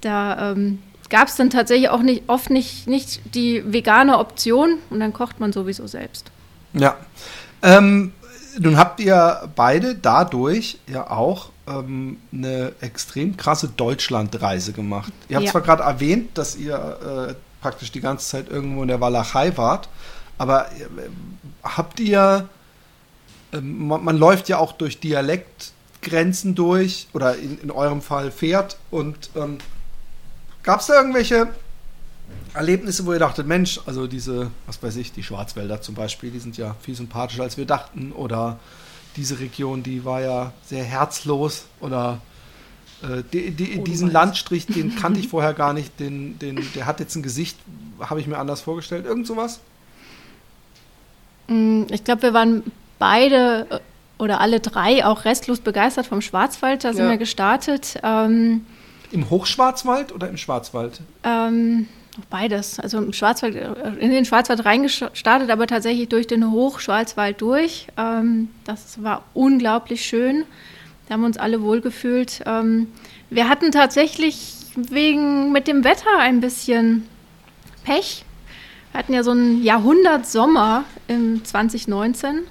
[0.00, 5.00] Da ähm, gab es dann tatsächlich auch nicht, oft nicht, nicht die vegane Option und
[5.00, 6.30] dann kocht man sowieso selbst.
[6.72, 6.96] Ja.
[7.62, 8.12] Ähm,
[8.58, 15.12] nun habt ihr beide dadurch ja auch ähm, eine extrem krasse Deutschlandreise gemacht.
[15.28, 15.52] Ihr habt ja.
[15.52, 19.88] zwar gerade erwähnt, dass ihr äh, praktisch die ganze Zeit irgendwo in der Walachei wart,
[20.38, 20.86] aber äh,
[21.62, 22.48] habt ihr
[23.60, 28.78] man, man, läuft ja auch durch Dialektgrenzen durch oder in, in eurem Fall fährt.
[28.90, 29.58] Und ähm,
[30.62, 31.48] gab es da irgendwelche
[32.54, 36.38] Erlebnisse, wo ihr dachtet, Mensch, also diese, was weiß ich, die Schwarzwälder zum Beispiel, die
[36.38, 38.12] sind ja viel sympathischer als wir dachten.
[38.12, 38.58] Oder
[39.16, 41.66] diese Region, die war ja sehr herzlos.
[41.80, 42.20] Oder
[43.02, 45.98] äh, die, die, oh, diesen Landstrich, den kannte ich vorher gar nicht.
[46.00, 47.58] Den, den, der hat jetzt ein Gesicht,
[48.00, 49.06] habe ich mir anders vorgestellt.
[49.06, 49.60] Irgend sowas?
[51.48, 52.62] Mm, ich glaube, wir waren
[52.98, 53.78] beide äh,
[54.18, 56.84] oder alle drei auch restlos begeistert vom Schwarzwald.
[56.84, 57.10] Da sind ja.
[57.10, 57.98] wir gestartet.
[58.02, 58.64] Ähm,
[59.12, 61.00] Im Hochschwarzwald oder im Schwarzwald?
[61.22, 61.88] Ähm,
[62.30, 62.80] beides.
[62.80, 67.88] Also im Schwarzwald, äh, in den Schwarzwald reingestartet, aber tatsächlich durch den Hochschwarzwald durch.
[67.96, 70.44] Ähm, das war unglaublich schön.
[71.06, 72.42] Da haben wir uns alle wohlgefühlt.
[72.46, 72.88] Ähm,
[73.30, 77.06] wir hatten tatsächlich wegen mit dem Wetter ein bisschen
[77.84, 78.24] Pech.
[78.92, 82.44] Wir hatten ja so einen Jahrhundertsommer im 2019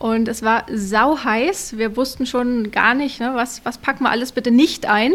[0.00, 1.76] Und es war sau heiß.
[1.76, 5.12] Wir wussten schon gar nicht, ne, was, was packen wir alles bitte nicht ein.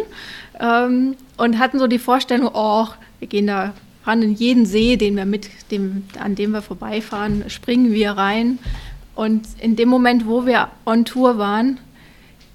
[0.59, 5.15] Ähm, und hatten so die Vorstellung, oh, wir gehen da, fahren in jeden See, den
[5.15, 8.59] wir mit, dem, an dem wir vorbeifahren, springen wir rein.
[9.15, 11.79] Und in dem Moment, wo wir on Tour waren,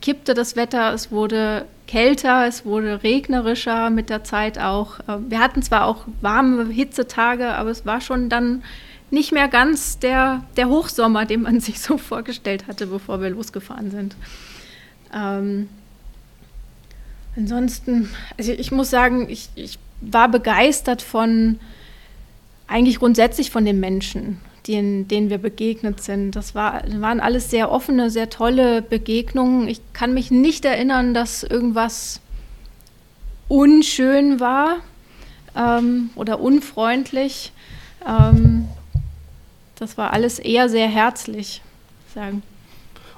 [0.01, 5.01] kippte das Wetter, es wurde kälter, es wurde regnerischer mit der Zeit auch.
[5.01, 8.63] Äh, wir hatten zwar auch warme Hitzetage, aber es war schon dann
[9.11, 13.91] nicht mehr ganz der, der Hochsommer, den man sich so vorgestellt hatte, bevor wir losgefahren
[13.91, 14.17] sind.
[15.13, 15.69] Ähm,
[17.37, 21.59] ansonsten, also ich muss sagen, ich, ich war begeistert von,
[22.67, 26.37] eigentlich grundsätzlich von den Menschen, denen, denen wir begegnet sind.
[26.37, 29.69] Das war, waren alles sehr offene, sehr tolle Begegnungen.
[29.69, 32.21] Ich kann mich nicht erinnern, dass irgendwas
[33.49, 34.77] unschön war
[35.57, 37.53] ähm, oder unfreundlich.
[38.07, 38.69] Ähm,
[39.81, 41.63] das war alles eher sehr herzlich,
[42.15, 42.43] sagen.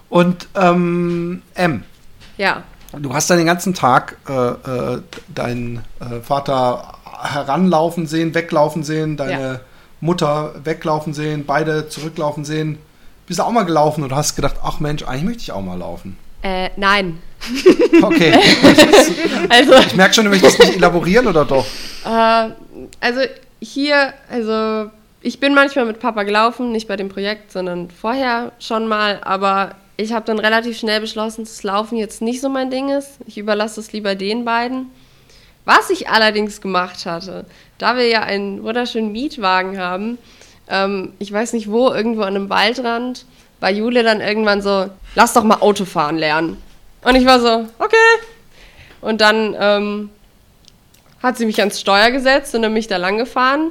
[0.08, 1.82] Und ähm, M.
[2.38, 2.62] Ja.
[2.98, 9.16] Du hast dann den ganzen Tag äh, äh, deinen äh, Vater heranlaufen sehen, weglaufen sehen,
[9.16, 9.60] deine ja.
[10.00, 12.78] Mutter weglaufen sehen, beide zurücklaufen sehen.
[13.26, 15.78] Bist du auch mal gelaufen und hast gedacht, ach Mensch, eigentlich möchte ich auch mal
[15.78, 16.18] laufen?
[16.42, 17.18] Äh, nein.
[18.02, 18.32] Okay.
[19.48, 21.64] also, ich merke schon, du möchtest nicht elaborieren oder doch?
[22.04, 22.50] Äh,
[23.00, 23.20] also
[23.60, 24.90] hier, also
[25.22, 29.76] ich bin manchmal mit Papa gelaufen, nicht bei dem Projekt, sondern vorher schon mal, aber
[29.96, 33.18] ich habe dann relativ schnell beschlossen, dass Laufen jetzt nicht so mein Ding ist.
[33.26, 34.90] Ich überlasse es lieber den beiden.
[35.64, 37.44] Was ich allerdings gemacht hatte,
[37.78, 40.18] da wir ja einen wunderschönen Mietwagen haben,
[40.68, 43.26] ähm, ich weiß nicht wo, irgendwo an einem Waldrand,
[43.60, 46.56] war Jule dann irgendwann so, lass doch mal Autofahren lernen.
[47.04, 47.96] Und ich war so, okay.
[49.00, 50.10] Und dann ähm,
[51.22, 53.70] hat sie mich ans Steuer gesetzt und dann mich da lang gefahren.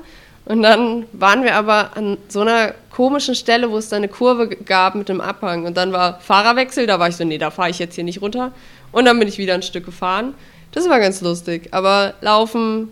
[0.51, 4.49] Und dann waren wir aber an so einer komischen Stelle, wo es da eine Kurve
[4.49, 5.65] gab mit einem Abhang.
[5.65, 8.21] Und dann war Fahrerwechsel, da war ich so, nee, da fahre ich jetzt hier nicht
[8.21, 8.51] runter.
[8.91, 10.33] Und dann bin ich wieder ein Stück gefahren.
[10.73, 11.69] Das war ganz lustig.
[11.71, 12.89] Aber laufen,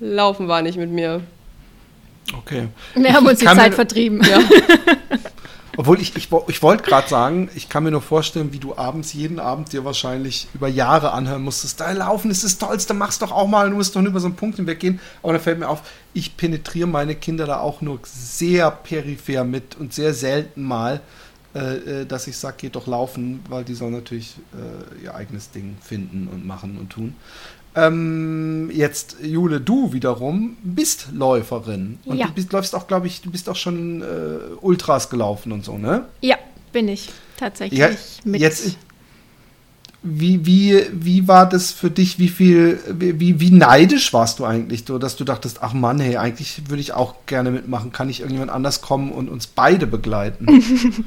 [0.00, 1.20] laufen war nicht mit mir.
[2.34, 2.68] Okay.
[2.94, 4.22] Wir haben uns die Zeit vertrieben.
[4.24, 4.38] Ja.
[5.78, 9.12] Obwohl ich, ich, ich wollte gerade sagen, ich kann mir nur vorstellen, wie du abends,
[9.12, 11.78] jeden Abend dir wahrscheinlich über Jahre anhören musstest.
[11.78, 14.34] Da laufen ist das Tollste, mach's doch auch mal, du musst doch über so einen
[14.34, 14.98] Punkt hinweggehen.
[15.22, 15.82] Aber dann fällt mir auf,
[16.14, 21.00] ich penetriere meine Kinder da auch nur sehr peripher mit und sehr selten mal,
[21.54, 25.52] äh, äh dass ich sage, geht doch laufen, weil die sollen natürlich äh, ihr eigenes
[25.52, 27.14] Ding finden und machen und tun.
[27.78, 31.98] Ähm, jetzt, Jule, du wiederum bist Läuferin.
[32.04, 32.26] Und ja.
[32.26, 34.04] du bist, läufst auch, glaube ich, du bist auch schon äh,
[34.60, 36.06] Ultras gelaufen und so, ne?
[36.20, 36.36] Ja,
[36.72, 37.78] bin ich tatsächlich.
[37.78, 37.90] Ja,
[38.24, 38.40] mit.
[38.40, 38.76] Jetzt,
[40.02, 42.18] wie, wie, wie war das für dich?
[42.18, 46.16] Wie viel, wie, wie neidisch warst du eigentlich, so, dass du dachtest, ach Mann, hey,
[46.16, 47.92] eigentlich würde ich auch gerne mitmachen.
[47.92, 50.46] Kann ich irgendjemand anders kommen und uns beide begleiten?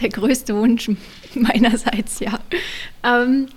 [0.00, 0.90] Der größte Wunsch
[1.34, 2.38] meinerseits, ja.
[3.02, 3.48] Ähm,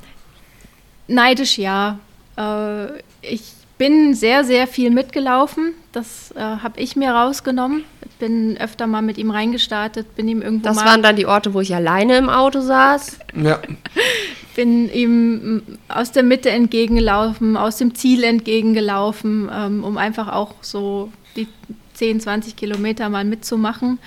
[1.08, 2.00] Neidisch ja.
[2.38, 5.74] Äh, ich bin sehr, sehr viel mitgelaufen.
[5.92, 7.84] Das äh, habe ich mir rausgenommen.
[8.20, 11.56] Bin öfter mal mit ihm reingestartet, bin ihm irgendwo Das mal waren dann die Orte,
[11.56, 13.18] wo ich alleine im Auto saß.
[13.36, 13.60] Ja.
[14.56, 21.12] bin ihm aus der Mitte entgegengelaufen, aus dem Ziel entgegengelaufen, ähm, um einfach auch so
[21.36, 21.48] die
[21.96, 23.98] 10, 20 Kilometer mal mitzumachen.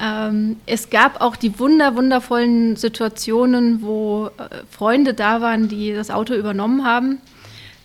[0.00, 6.10] Ähm, es gab auch die wunder, wundervollen Situationen, wo äh, Freunde da waren, die das
[6.10, 7.18] Auto übernommen haben.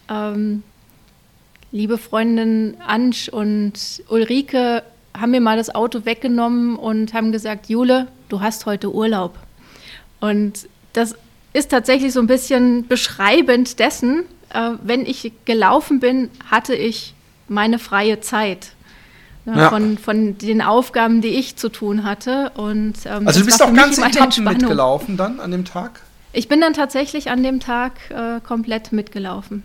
[0.10, 0.64] Ähm,
[1.72, 4.84] liebe Freundin Ansch und Ulrike
[5.18, 9.38] haben mir mal das Auto weggenommen und haben gesagt, Jule, du hast heute Urlaub.
[10.20, 11.16] Und das
[11.54, 17.16] ist tatsächlich so ein bisschen beschreibend dessen, äh, wenn ich gelaufen bin, hatte ich
[17.48, 18.73] meine freie Zeit
[19.46, 19.70] ja.
[19.70, 22.52] von, von den Aufgaben, die ich zu tun hatte.
[22.56, 26.02] Und, ähm, also du bist auch ganz Etappen mitgelaufen dann an dem Tag?
[26.32, 29.64] Ich bin dann tatsächlich an dem Tag äh, komplett mitgelaufen.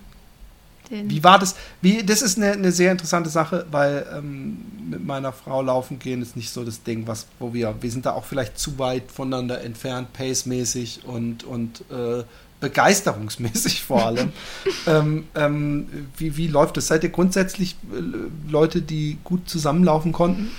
[0.91, 1.55] Den Wie war das?
[1.81, 6.23] Wie, das ist eine, eine sehr interessante Sache, weil ähm, mit meiner Frau laufen gehen
[6.23, 9.11] ist nicht so das Ding, was, wo wir, wir sind da auch vielleicht zu weit
[9.13, 12.25] voneinander entfernt, pacemäßig und, und äh,
[12.61, 14.33] begeisterungsmäßig vor allem.
[14.87, 16.89] ähm, ähm, wie, wie läuft das?
[16.89, 20.51] Seid ihr grundsätzlich äh, Leute, die gut zusammenlaufen konnten?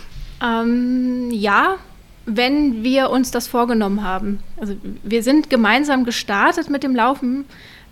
[0.41, 1.75] Ähm, ja,
[2.25, 4.39] wenn wir uns das vorgenommen haben.
[4.57, 7.45] Also wir sind gemeinsam gestartet mit dem Laufen.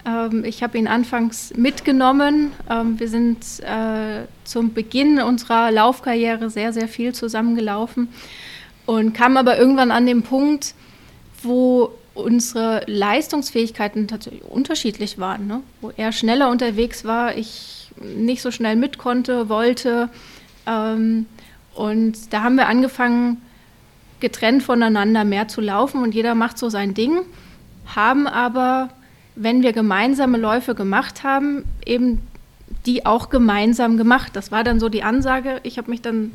[0.06, 2.52] Ähm, ich habe ihn anfangs mitgenommen.
[2.70, 8.10] Ähm, wir sind äh, zum Beginn unserer Laufkarriere sehr, sehr viel zusammengelaufen
[8.86, 10.74] und kamen aber irgendwann an den Punkt,
[11.44, 15.48] wo unsere Leistungsfähigkeiten tatsächlich unterschiedlich waren.
[15.48, 15.62] Ne?
[15.82, 20.10] Wo er schneller unterwegs war, ich nicht so schnell mit konnte, wollte.
[20.66, 21.26] Ähm,
[21.76, 23.42] und da haben wir angefangen,
[24.20, 27.20] getrennt voneinander mehr zu laufen und jeder macht so sein Ding,
[27.86, 28.90] haben aber,
[29.36, 32.22] wenn wir gemeinsame Läufe gemacht haben, eben
[32.86, 34.32] die auch gemeinsam gemacht.
[34.36, 35.60] Das war dann so die Ansage.
[35.64, 36.32] Ich habe mich dann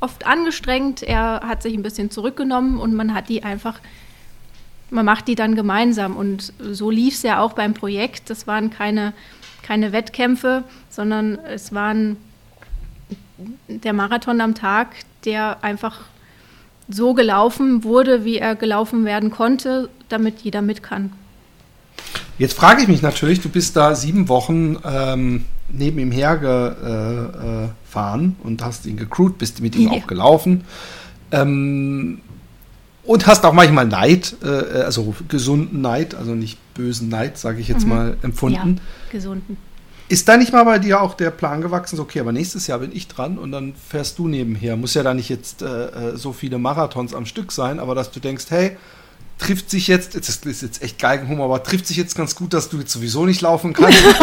[0.00, 3.80] oft angestrengt, er hat sich ein bisschen zurückgenommen und man hat die einfach,
[4.90, 6.16] man macht die dann gemeinsam.
[6.16, 8.30] Und so lief es ja auch beim Projekt.
[8.30, 9.12] Das waren keine,
[9.62, 12.16] keine Wettkämpfe, sondern es waren
[13.68, 14.88] der Marathon am Tag,
[15.24, 16.00] der einfach
[16.88, 21.12] so gelaufen wurde, wie er gelaufen werden konnte, damit jeder mit kann.
[22.38, 27.74] Jetzt frage ich mich natürlich, du bist da sieben Wochen ähm, neben ihm hergefahren
[28.20, 29.94] äh, äh, und hast ihn gecrewt, bist mit ihm ja.
[29.94, 30.64] auch gelaufen.
[31.32, 32.20] Ähm,
[33.06, 37.68] und hast auch manchmal Neid, äh, also gesunden Neid, also nicht bösen Neid, sage ich
[37.68, 37.88] jetzt mhm.
[37.88, 38.76] mal, empfunden.
[38.76, 39.56] Ja, gesunden.
[40.08, 42.78] Ist da nicht mal bei dir auch der Plan gewachsen, so, okay, aber nächstes Jahr
[42.78, 44.76] bin ich dran und dann fährst du nebenher?
[44.76, 48.12] Muss ja da nicht jetzt äh, äh so viele Marathons am Stück sein, aber dass
[48.12, 48.76] du denkst, hey,
[49.38, 52.68] trifft sich jetzt, das ist jetzt echt Geigenhumor, aber trifft sich jetzt ganz gut, dass
[52.68, 53.98] du jetzt sowieso nicht laufen kannst.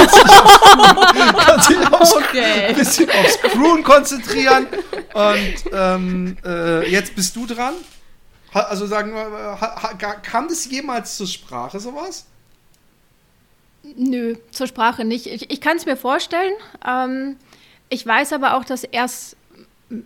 [1.45, 2.67] kannst dich aufs, okay.
[2.69, 4.67] ein bisschen aufs Crewen konzentrieren.
[5.13, 7.73] Und ähm, äh, jetzt bist du dran.
[8.53, 9.57] Also sagen wir,
[10.21, 12.25] kam das jemals zur Sprache, sowas?
[13.97, 15.27] Nö, zur Sprache nicht.
[15.27, 16.53] Ich, ich kann es mir vorstellen.
[16.87, 17.35] Ähm,
[17.89, 19.35] ich weiß aber auch, dass erst,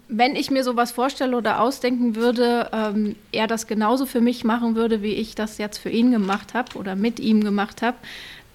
[0.08, 4.76] wenn ich mir sowas vorstelle oder ausdenken würde, ähm, er das genauso für mich machen
[4.76, 7.98] würde, wie ich das jetzt für ihn gemacht habe oder mit ihm gemacht habe.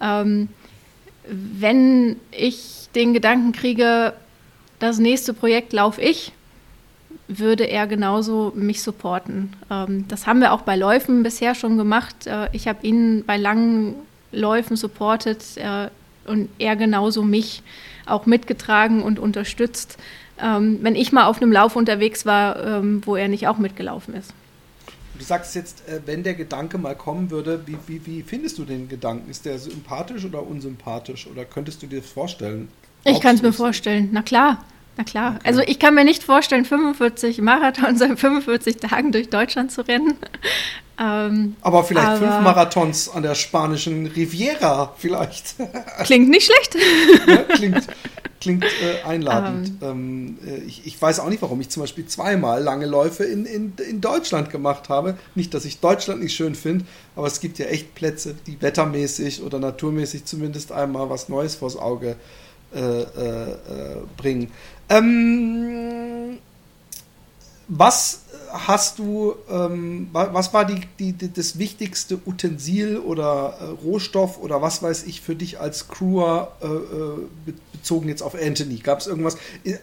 [0.01, 0.49] Ähm,
[1.25, 4.13] wenn ich den Gedanken kriege,
[4.79, 6.33] das nächste Projekt laufe ich,
[7.39, 9.53] würde er genauso mich supporten.
[9.69, 12.27] Ähm, das haben wir auch bei Läufen bisher schon gemacht.
[12.27, 13.95] Äh, ich habe ihn bei langen
[14.31, 15.89] Läufen supportet äh,
[16.25, 17.63] und er genauso mich
[18.05, 19.97] auch mitgetragen und unterstützt,
[20.41, 24.15] ähm, wenn ich mal auf einem Lauf unterwegs war, ähm, wo er nicht auch mitgelaufen
[24.15, 24.33] ist.
[25.17, 28.65] Du sagst jetzt, äh, wenn der Gedanke mal kommen würde, wie, wie, wie findest du
[28.65, 29.29] den Gedanken?
[29.29, 31.27] Ist der sympathisch oder unsympathisch?
[31.27, 32.67] Oder könntest du dir das vorstellen?
[33.05, 34.63] Ich kann es mir vorstellen, na klar.
[34.97, 35.35] Na klar.
[35.35, 35.47] Okay.
[35.47, 40.15] Also ich kann mir nicht vorstellen, 45 Marathons in 45 Tagen durch Deutschland zu rennen.
[40.99, 45.55] Ähm, aber vielleicht aber fünf Marathons an der spanischen Riviera, vielleicht.
[46.03, 46.77] Klingt nicht schlecht.
[47.25, 47.87] ja, klingt
[48.43, 49.71] klingt äh, einladend.
[49.81, 53.23] Ähm, ähm, äh, ich, ich, weiß auch nicht, warum ich zum Beispiel zweimal lange Läufe
[53.23, 55.17] in, in, in Deutschland gemacht habe.
[55.33, 59.41] Nicht, dass ich Deutschland nicht schön finde, aber es gibt ja echt Plätze, die wettermäßig
[59.43, 62.17] oder naturmäßig zumindest einmal was Neues vors Auge
[62.75, 63.55] äh, äh, äh
[64.17, 64.51] bringen.
[64.97, 66.39] Ähm,
[67.67, 74.37] was hast du, ähm, was war die, die, die, das wichtigste Utensil oder äh, Rohstoff
[74.37, 78.75] oder was weiß ich für dich als Crewer äh, äh bezogen jetzt auf Anthony?
[78.75, 79.37] Gab es irgendwas,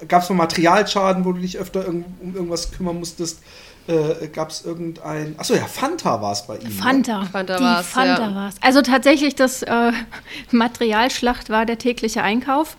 [0.06, 3.40] gab es mal Materialschaden, wo du dich öfter um irgendwas kümmern musstest?
[3.88, 6.68] Äh, gab es irgendein, achso ja, Fanta war es bei ihm.
[6.68, 6.70] Ne?
[6.70, 7.26] Fanta, ne?
[7.26, 7.86] Fanta war es.
[7.86, 8.34] Fanta ja.
[8.34, 8.54] war's.
[8.60, 9.92] Also tatsächlich, das äh,
[10.52, 12.76] Materialschlacht war der tägliche Einkauf,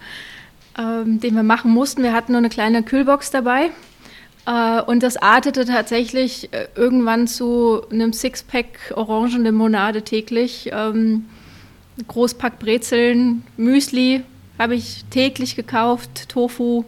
[0.78, 2.04] ähm, den wir machen mussten.
[2.04, 3.72] Wir hatten nur eine kleine Kühlbox dabei
[4.46, 10.70] äh, und das artete tatsächlich äh, irgendwann zu einem Sixpack Orangenlimonade täglich.
[10.72, 11.26] Ähm,
[12.08, 14.24] Großpack Brezeln, Müsli
[14.58, 16.86] habe ich täglich gekauft, Tofu,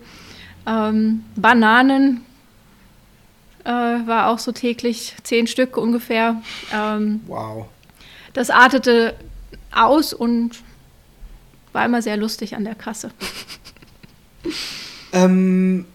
[0.66, 2.24] ähm, Bananen
[3.64, 6.42] äh, war auch so täglich, zehn Stück ungefähr.
[6.74, 7.66] Ähm, wow.
[8.34, 9.16] Das artete
[9.72, 10.62] aus und
[11.72, 13.12] war immer sehr lustig an der Kasse.
[15.12, 15.86] Ähm,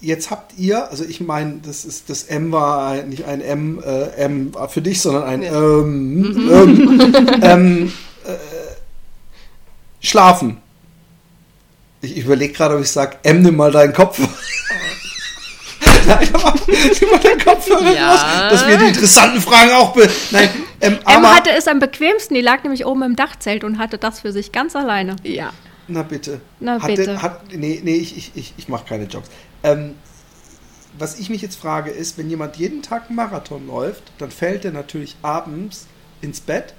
[0.00, 4.08] jetzt habt ihr, also ich meine, das ist das M war nicht ein M, äh,
[4.16, 5.52] M für dich, sondern ein ja.
[5.52, 6.50] ähm, mhm.
[6.52, 7.02] ähm,
[7.42, 7.92] ähm,
[8.24, 8.34] äh,
[10.00, 10.58] Schlafen.
[12.00, 14.20] Ich, ich überlege gerade, ob ich sage, M, nimm mal deinen Kopf.
[16.06, 18.10] Nein, aber nimm mal deinen Kopfhörer ja.
[18.10, 19.92] raus, dass wir die interessanten Fragen auch.
[19.92, 20.48] Be Nein,
[20.80, 22.34] ähm, M hatte es am bequemsten.
[22.34, 25.16] Die lag nämlich oben im Dachzelt und hatte das für sich ganz alleine.
[25.22, 25.52] Ja.
[25.88, 26.40] Na bitte.
[26.60, 27.22] Na Hatte, bitte.
[27.22, 29.30] Hat, nee, nee, ich, ich, ich, ich mache keine Jokes.
[29.62, 29.94] Ähm,
[30.98, 34.64] was ich mich jetzt frage, ist, wenn jemand jeden Tag einen Marathon läuft, dann fällt
[34.64, 35.86] er natürlich abends
[36.20, 36.74] ins Bett,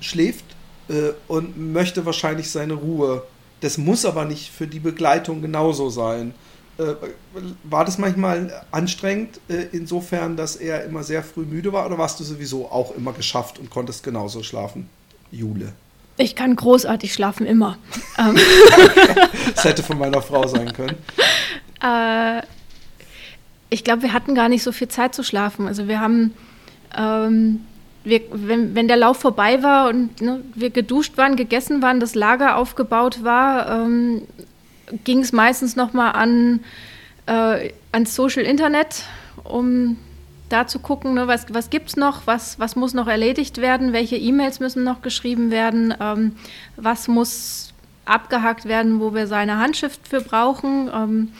[0.00, 0.44] schläft
[0.88, 3.24] äh, und möchte wahrscheinlich seine Ruhe.
[3.60, 6.34] Das muss aber nicht für die Begleitung genauso sein.
[6.78, 6.94] Äh,
[7.64, 12.20] war das manchmal anstrengend, äh, insofern, dass er immer sehr früh müde war, oder warst
[12.20, 14.88] du sowieso auch immer geschafft und konntest genauso schlafen,
[15.32, 15.72] Jule?
[16.18, 17.78] Ich kann großartig schlafen, immer.
[18.18, 18.36] Ähm.
[19.54, 20.96] das hätte von meiner Frau sein können.
[21.80, 22.42] Äh,
[23.70, 25.68] ich glaube, wir hatten gar nicht so viel Zeit zu schlafen.
[25.68, 26.34] Also wir haben,
[26.96, 27.64] ähm,
[28.02, 32.16] wir, wenn, wenn der Lauf vorbei war und ne, wir geduscht waren, gegessen waren, das
[32.16, 34.22] Lager aufgebaut war, ähm,
[35.04, 36.58] ging es meistens noch mal an
[37.26, 39.04] äh, ans Social Internet,
[39.44, 39.96] um
[40.48, 43.92] da zu gucken, ne, was, was gibt es noch, was, was muss noch erledigt werden,
[43.92, 46.36] welche E-Mails müssen noch geschrieben werden, ähm,
[46.76, 47.72] was muss
[48.04, 50.90] abgehakt werden, wo wir seine Handschrift für brauchen.
[50.92, 51.32] Ähm,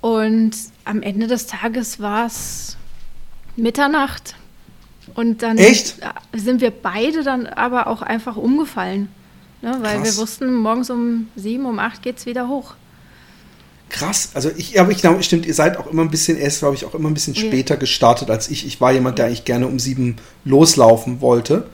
[0.00, 0.52] und
[0.84, 2.76] am Ende des Tages war es
[3.56, 4.36] Mitternacht.
[5.14, 5.96] Und dann Echt?
[6.32, 9.08] sind wir beide dann aber auch einfach umgefallen.
[9.62, 10.16] Ne, weil Krass.
[10.16, 12.74] wir wussten, morgens um sieben, um acht geht es wieder hoch.
[13.94, 16.74] Krass, also ich, aber ich glaube, stimmt, ihr seid auch immer ein bisschen, erst glaube
[16.74, 18.66] ich, auch immer ein bisschen später gestartet als ich.
[18.66, 21.68] Ich war jemand, der eigentlich gerne um sieben loslaufen wollte.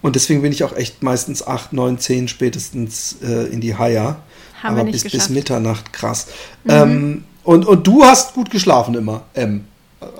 [0.00, 4.20] Und deswegen bin ich auch echt meistens acht, neun, zehn spätestens äh, in die Haier.
[4.62, 6.28] Haben aber bis, bis Mitternacht, krass.
[6.62, 6.70] Mhm.
[6.70, 9.64] Ähm, und, und du hast gut geschlafen immer, M.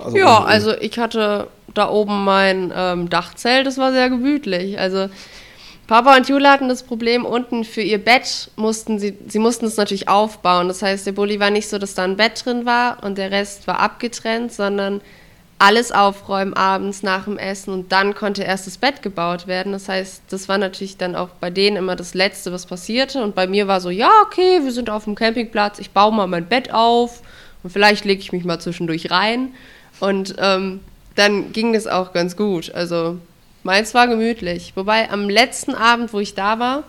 [0.03, 4.77] Also ja, also ich hatte da oben mein ähm, Dachzelt, das war sehr gemütlich.
[4.79, 5.07] Also
[5.87, 9.77] Papa und Jule hatten das Problem, unten für ihr Bett mussten sie, sie mussten es
[9.77, 10.67] natürlich aufbauen.
[10.67, 13.31] Das heißt, der Bulli war nicht so, dass da ein Bett drin war und der
[13.31, 14.99] Rest war abgetrennt, sondern
[15.59, 19.71] alles aufräumen abends nach dem Essen und dann konnte erst das Bett gebaut werden.
[19.71, 23.23] Das heißt, das war natürlich dann auch bei denen immer das Letzte, was passierte.
[23.23, 26.27] Und bei mir war so, ja, okay, wir sind auf dem Campingplatz, ich baue mal
[26.27, 27.21] mein Bett auf
[27.63, 29.53] und vielleicht lege ich mich mal zwischendurch rein.
[29.99, 30.81] Und ähm,
[31.15, 32.71] dann ging das auch ganz gut.
[32.75, 33.17] Also
[33.67, 34.71] Meins war gemütlich.
[34.75, 36.83] Wobei am letzten Abend, wo ich da war,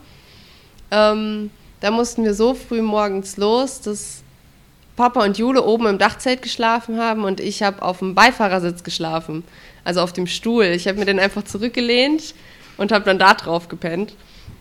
[0.92, 1.50] ähm,
[1.80, 4.22] da mussten wir so früh morgens los, dass
[4.94, 9.42] Papa und Jule oben im Dachzelt geschlafen haben und ich habe auf dem Beifahrersitz geschlafen,
[9.82, 10.66] also auf dem Stuhl.
[10.66, 12.32] Ich habe mir den einfach zurückgelehnt
[12.76, 14.14] und habe dann da drauf gepennt.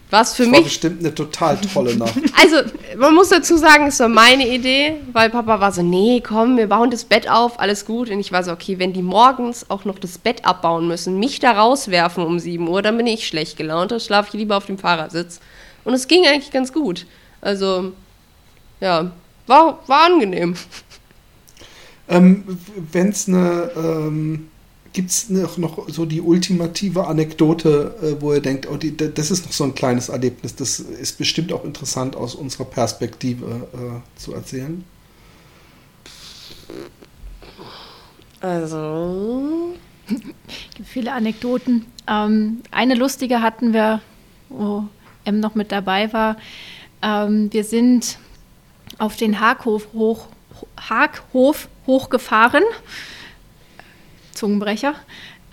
[0.10, 0.60] Was für das mich.
[0.60, 2.14] War bestimmt eine total tolle Nacht.
[2.40, 6.56] Also, man muss dazu sagen, es war meine Idee, weil Papa war so: Nee, komm,
[6.58, 8.10] wir bauen das Bett auf, alles gut.
[8.10, 11.40] Und ich war so: Okay, wenn die morgens auch noch das Bett abbauen müssen, mich
[11.40, 13.92] da rauswerfen um 7 Uhr, dann bin ich schlecht gelaunt.
[13.92, 15.40] Da schlafe ich lieber auf dem Fahrersitz.
[15.84, 17.06] Und es ging eigentlich ganz gut.
[17.42, 17.92] Also,
[18.80, 19.12] ja,
[19.46, 20.56] war, war angenehm.
[22.08, 22.46] Ähm,
[22.92, 23.72] wenn es eine.
[23.76, 24.50] Ähm
[24.98, 29.30] Gibt es noch, noch so die ultimative Anekdote, äh, wo ihr denkt, oh, die, das
[29.30, 34.20] ist noch so ein kleines Erlebnis, das ist bestimmt auch interessant aus unserer Perspektive äh,
[34.20, 34.84] zu erzählen?
[38.40, 39.76] Also.
[40.08, 41.86] Es gibt viele Anekdoten.
[42.08, 44.02] Ähm, eine lustige hatten wir,
[44.50, 44.88] wo
[45.26, 46.38] M noch mit dabei war.
[47.04, 48.18] Ähm, wir sind
[48.98, 50.26] auf den Haaghof hoch,
[50.76, 52.64] Haaghof hochgefahren
[54.38, 54.96] Zungenbrecher.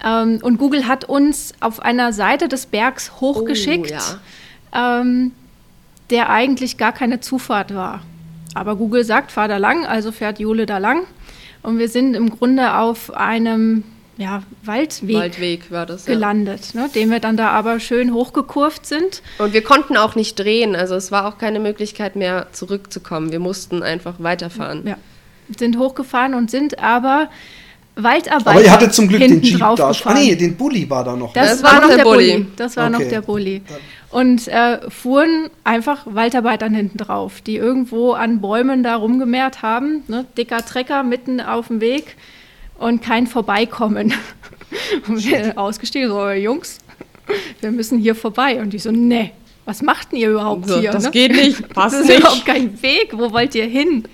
[0.05, 5.01] Ähm, und Google hat uns auf einer Seite des Bergs hochgeschickt, oh, ja.
[5.01, 5.33] ähm,
[6.11, 8.03] der eigentlich gar keine Zufahrt war.
[8.55, 11.07] Aber Google sagt, fahr da lang, also fährt Jule da lang.
[11.63, 13.85] Und wir sind im Grunde auf einem
[14.17, 16.83] ja, Waldweg, Waldweg das, gelandet, ja.
[16.83, 19.23] ne, den wir dann da aber schön hochgekurvt sind.
[19.39, 23.33] Und wir konnten auch nicht drehen, also es war auch keine Möglichkeit mehr zurückzukommen.
[23.33, 24.87] Wir mussten einfach weiterfahren.
[24.87, 24.99] Ja,
[25.59, 27.29] sind hochgefahren und sind aber
[27.97, 28.51] Waldarbeiter.
[28.51, 29.93] Aber ihr hattet zum Glück den Jeep da.
[30.05, 31.33] Ah, nee, den Bulli war da noch.
[31.33, 32.33] Das, das war, noch der, der Bulli.
[32.33, 32.47] Bulli.
[32.57, 32.93] Das war okay.
[32.93, 33.63] noch der Bulli.
[34.11, 40.03] Und äh, fuhren einfach Waldarbeitern hinten drauf, die irgendwo an Bäumen da rumgemehrt haben.
[40.09, 40.27] Ne?
[40.37, 42.17] Dicker Trecker mitten auf dem Weg
[42.79, 44.15] und kein Vorbeikommen.
[45.09, 46.79] und wir ausgestiegen, so, Jungs,
[47.61, 48.61] wir müssen hier vorbei.
[48.61, 49.31] Und die so, ne,
[49.65, 50.91] was macht denn ihr überhaupt so, hier?
[50.91, 51.11] Das ne?
[51.11, 52.21] geht nicht, passt das ist nicht.
[52.21, 54.05] überhaupt kein Weg, wo wollt ihr hin?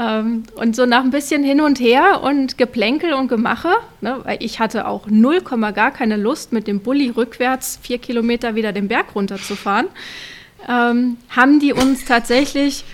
[0.00, 4.38] Ähm, und so nach ein bisschen hin und her und Geplänkel und Gemache, ne, weil
[4.40, 8.72] ich hatte auch null Komma gar keine Lust, mit dem Bulli rückwärts vier Kilometer wieder
[8.72, 9.88] den Berg runterzufahren,
[10.68, 12.84] ähm, haben die uns tatsächlich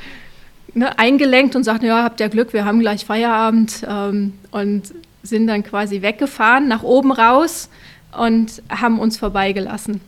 [0.75, 4.93] ne, eingelenkt und sagten, ja, habt ihr Glück, wir haben gleich Feierabend ähm, und
[5.23, 7.71] sind dann quasi weggefahren, nach oben raus
[8.17, 10.01] und haben uns vorbeigelassen.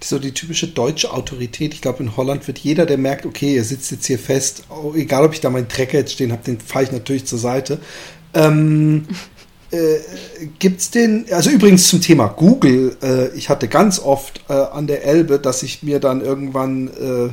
[0.00, 1.74] So die typische deutsche Autorität.
[1.74, 4.94] Ich glaube, in Holland wird jeder, der merkt, okay, ihr sitzt jetzt hier fest, oh,
[4.94, 7.78] egal ob ich da meinen Trecker jetzt stehen habe, den fahre ich natürlich zur Seite.
[8.34, 9.06] Ähm,
[9.70, 14.86] äh, es den, also übrigens zum Thema Google, äh, ich hatte ganz oft äh, an
[14.86, 17.32] der Elbe, dass ich mir dann irgendwann äh,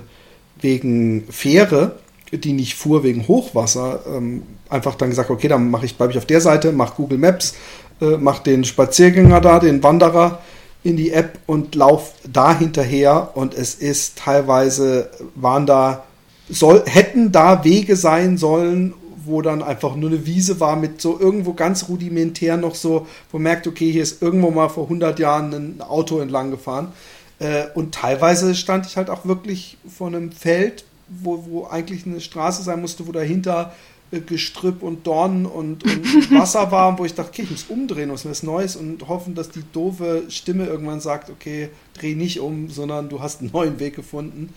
[0.62, 2.00] wegen Fähre,
[2.32, 6.18] die nicht fuhr wegen Hochwasser, ähm, einfach dann gesagt, okay, dann mache ich, bleibe ich
[6.18, 7.56] auf der Seite, mache Google Maps,
[8.02, 10.42] äh, mache den Spaziergänger da, den Wanderer
[10.84, 16.04] in die App und lauf da hinterher und es ist teilweise waren da
[16.50, 18.94] soll hätten da Wege sein sollen,
[19.26, 23.38] wo dann einfach nur eine Wiese war mit so irgendwo ganz rudimentär noch so, wo
[23.38, 26.92] man merkt, okay, hier ist irgendwo mal vor 100 Jahren ein Auto entlang gefahren.
[27.38, 32.22] Äh, und teilweise stand ich halt auch wirklich vor einem Feld, wo, wo eigentlich eine
[32.22, 33.74] Straße sein musste, wo dahinter
[34.12, 38.26] Gestrüpp und Dornen und, und Wasser war, wo ich dachte, okay, ich muss umdrehen, was
[38.26, 43.10] was Neues und hoffen, dass die doofe Stimme irgendwann sagt, okay, dreh nicht um, sondern
[43.10, 44.53] du hast einen neuen Weg gefunden.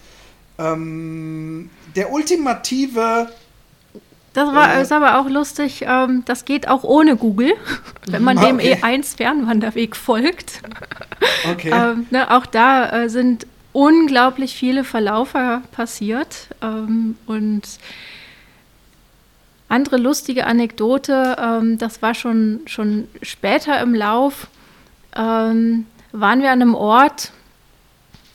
[0.58, 3.28] Ähm, der ultimative
[4.32, 5.84] Das war ist aber auch lustig.
[5.86, 7.52] Ähm, das geht auch ohne Google,
[8.06, 8.78] wenn man ah, dem okay.
[8.82, 10.62] E1-Fernwanderweg folgt.
[11.48, 11.70] Okay.
[11.72, 16.48] Ähm, ne, auch da äh, sind unglaublich viele Verlaufer passiert.
[16.60, 17.62] Ähm, und
[19.72, 24.48] andere lustige Anekdote, ähm, das war schon, schon später im Lauf,
[25.16, 27.32] ähm, waren wir an einem Ort,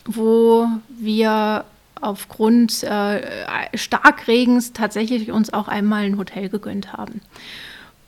[0.06, 1.64] wo wir
[2.02, 3.22] aufgrund äh,
[3.76, 7.22] Starkregens tatsächlich uns auch einmal ein Hotel gegönnt haben.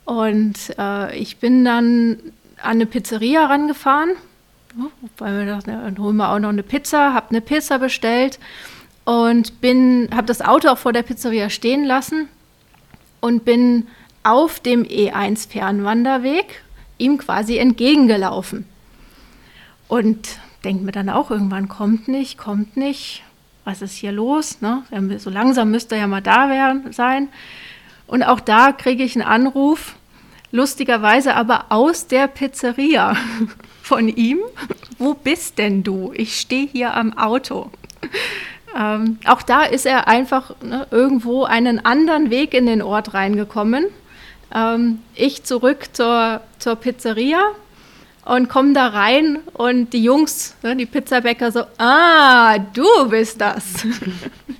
[0.04, 2.18] Und äh, ich bin dann
[2.60, 4.10] an eine Pizzeria rangefahren,
[5.18, 8.40] weil wir dachten, dann holen wir auch noch eine Pizza, habe eine Pizza bestellt
[9.04, 12.28] und bin, habe das Auto auch vor der Pizzeria stehen lassen
[13.20, 13.86] und bin
[14.22, 16.62] auf dem E1 Fernwanderweg
[16.98, 18.66] ihm quasi entgegengelaufen.
[19.88, 23.22] Und denkt mir dann auch irgendwann, kommt nicht, kommt nicht,
[23.64, 24.60] was ist hier los?
[24.60, 24.82] Ne?
[25.18, 27.28] So langsam müsste er ja mal da sein.
[28.06, 29.94] Und auch da kriege ich einen Anruf,
[30.52, 33.16] lustigerweise aber aus der Pizzeria
[33.82, 34.38] von ihm.
[34.98, 36.12] Wo bist denn du?
[36.14, 37.70] Ich stehe hier am Auto.
[38.78, 43.86] Ähm, auch da ist er einfach ne, irgendwo einen anderen Weg in den Ort reingekommen.
[44.54, 47.40] Ähm, ich zurück zur, zur Pizzeria
[48.24, 53.64] und komme da rein und die Jungs, ne, die Pizzabäcker so, ah, du bist das.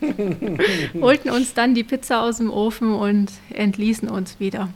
[1.01, 4.69] Holten uns dann die Pizza aus dem Ofen und entließen uns wieder.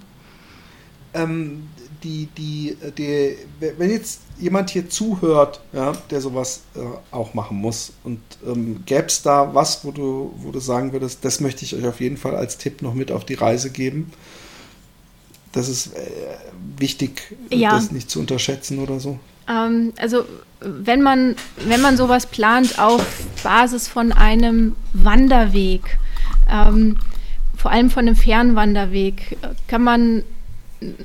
[1.14, 1.68] Ähm,
[2.04, 6.80] die, die, die, wenn jetzt jemand hier zuhört, ja, der sowas äh,
[7.10, 11.24] auch machen muss und ähm, gäbe es da was, wo du, wo du sagen würdest,
[11.24, 14.12] das möchte ich euch auf jeden Fall als Tipp noch mit auf die Reise geben?
[15.52, 16.00] Das ist äh,
[16.76, 17.70] wichtig, ja.
[17.70, 19.18] das nicht zu unterschätzen oder so.
[19.48, 20.24] Ähm, also
[20.60, 21.36] wenn man,
[21.66, 23.04] wenn man sowas plant auf
[23.42, 25.98] Basis von einem Wanderweg,
[26.50, 26.98] ähm,
[27.56, 29.36] vor allem von einem Fernwanderweg,
[29.68, 30.22] kann man,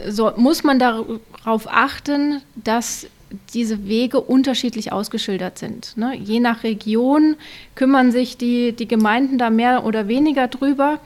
[0.08, 3.08] so, muss man darauf achten, dass
[3.54, 5.96] diese Wege unterschiedlich ausgeschildert sind.
[5.98, 6.16] Ne?
[6.16, 7.36] Je nach Region
[7.76, 11.00] kümmern sich die, die Gemeinden da mehr oder weniger drüber.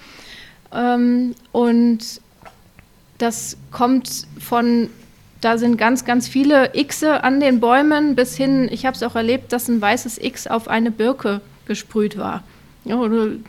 [0.74, 2.22] Ähm, und
[3.18, 4.90] das kommt von,
[5.42, 9.16] da sind ganz, ganz viele Xe an den Bäumen bis hin, ich habe es auch
[9.16, 12.44] erlebt, dass ein weißes X auf eine Birke gesprüht war.
[12.86, 13.40] Ja, du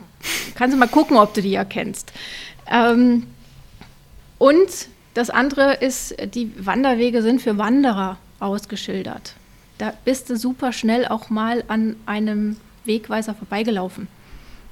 [0.55, 2.11] kannst mal gucken, ob du die erkennst.
[2.69, 3.23] Ähm,
[4.37, 9.33] und das andere ist, die Wanderwege sind für Wanderer ausgeschildert.
[9.77, 14.07] Da bist du super schnell auch mal an einem Wegweiser vorbeigelaufen.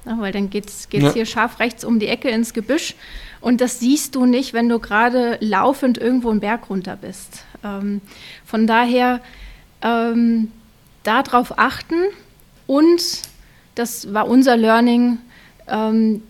[0.04, 1.12] Ja, weil dann geht es ja.
[1.12, 2.94] hier scharf rechts um die Ecke ins Gebüsch
[3.40, 7.44] und das siehst du nicht, wenn du gerade laufend irgendwo einen Berg runter bist.
[7.64, 8.02] Ähm,
[8.44, 9.22] von daher
[9.80, 10.52] ähm,
[11.04, 11.96] darauf achten
[12.66, 13.22] und
[13.74, 15.18] das war unser Learning,
[15.68, 16.22] ähm,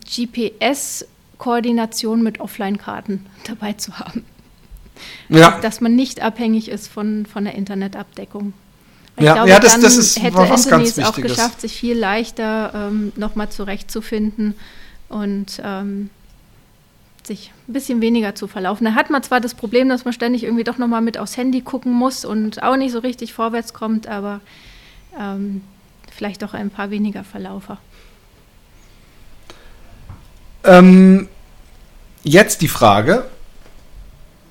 [1.38, 4.24] GPS-Koordination mit Offline-Karten dabei zu haben.
[5.28, 5.58] Ja.
[5.60, 8.52] Dass man nicht abhängig ist von, von der Internetabdeckung.
[9.16, 11.76] Ich ja, glaube, ja, das, dann das ist hätte was Anthony es auch geschafft, sich
[11.76, 14.54] viel leichter ähm, nochmal zurechtzufinden
[15.08, 16.10] und ähm,
[17.22, 18.84] sich ein bisschen weniger zu verlaufen.
[18.84, 21.60] Da hat man zwar das Problem, dass man ständig irgendwie doch nochmal mit aufs Handy
[21.60, 24.40] gucken muss und auch nicht so richtig vorwärts kommt, aber
[25.18, 25.62] ähm,
[26.12, 27.78] vielleicht auch ein paar weniger Verlaufer.
[30.64, 31.28] Ähm,
[32.22, 33.26] jetzt die Frage,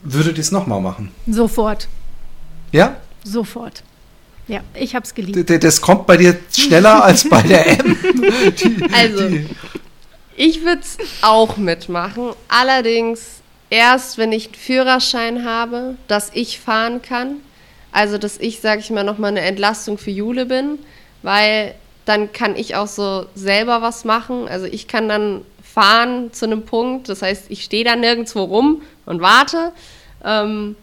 [0.03, 1.11] würdet ihr es nochmal machen?
[1.28, 1.88] Sofort.
[2.72, 2.97] Ja?
[3.24, 3.84] Sofort.
[4.47, 5.64] Ja, ich habe es geliebt.
[5.64, 7.97] Das kommt bei dir schneller als bei der M.
[8.57, 9.47] Die, also, die.
[10.36, 12.32] ich würde es auch mitmachen.
[12.49, 17.38] Allerdings erst, wenn ich einen Führerschein habe, dass ich fahren kann.
[17.93, 20.80] Also, dass ich, sage ich mal, nochmal eine Entlastung für Jule bin,
[21.22, 24.49] weil dann kann ich auch so selber was machen.
[24.49, 25.41] Also, ich kann dann
[25.74, 27.09] fahren zu einem Punkt.
[27.09, 29.71] Das heißt, ich stehe da nirgendwo rum und warte.
[30.24, 30.76] Ähm,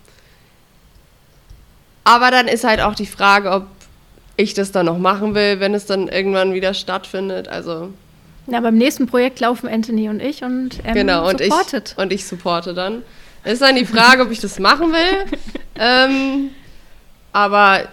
[2.05, 3.67] aber dann ist halt auch die Frage, ob
[4.37, 7.47] ich das dann noch machen will, wenn es dann irgendwann wieder stattfindet.
[7.47, 7.91] Also.
[8.47, 11.95] Ja, beim nächsten Projekt laufen Anthony und ich und er genau, und supportet.
[11.97, 13.03] Ich, und ich supporte dann.
[13.45, 15.39] Es ist dann die Frage, ob ich das machen will.
[15.77, 16.51] ähm,
[17.33, 17.85] aber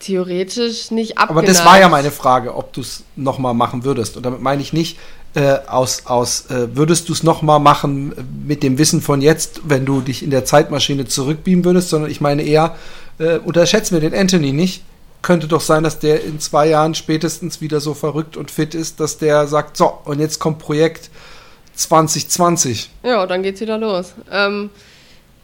[0.00, 1.30] theoretisch nicht abgeneigt.
[1.30, 4.16] Aber das war ja meine Frage, ob du es nochmal machen würdest.
[4.16, 4.98] Und damit meine ich nicht,
[5.34, 8.14] äh, aus, aus äh, würdest du es nochmal machen
[8.46, 12.20] mit dem Wissen von jetzt, wenn du dich in der Zeitmaschine zurückbeamen würdest, sondern ich
[12.20, 12.76] meine eher,
[13.18, 14.84] äh, unterschätzen wir den Anthony nicht.
[15.22, 19.00] Könnte doch sein, dass der in zwei Jahren spätestens wieder so verrückt und fit ist,
[19.00, 21.10] dass der sagt, so, und jetzt kommt Projekt
[21.74, 22.90] 2020.
[23.02, 24.12] Ja, dann geht's wieder los.
[24.30, 24.70] Ähm,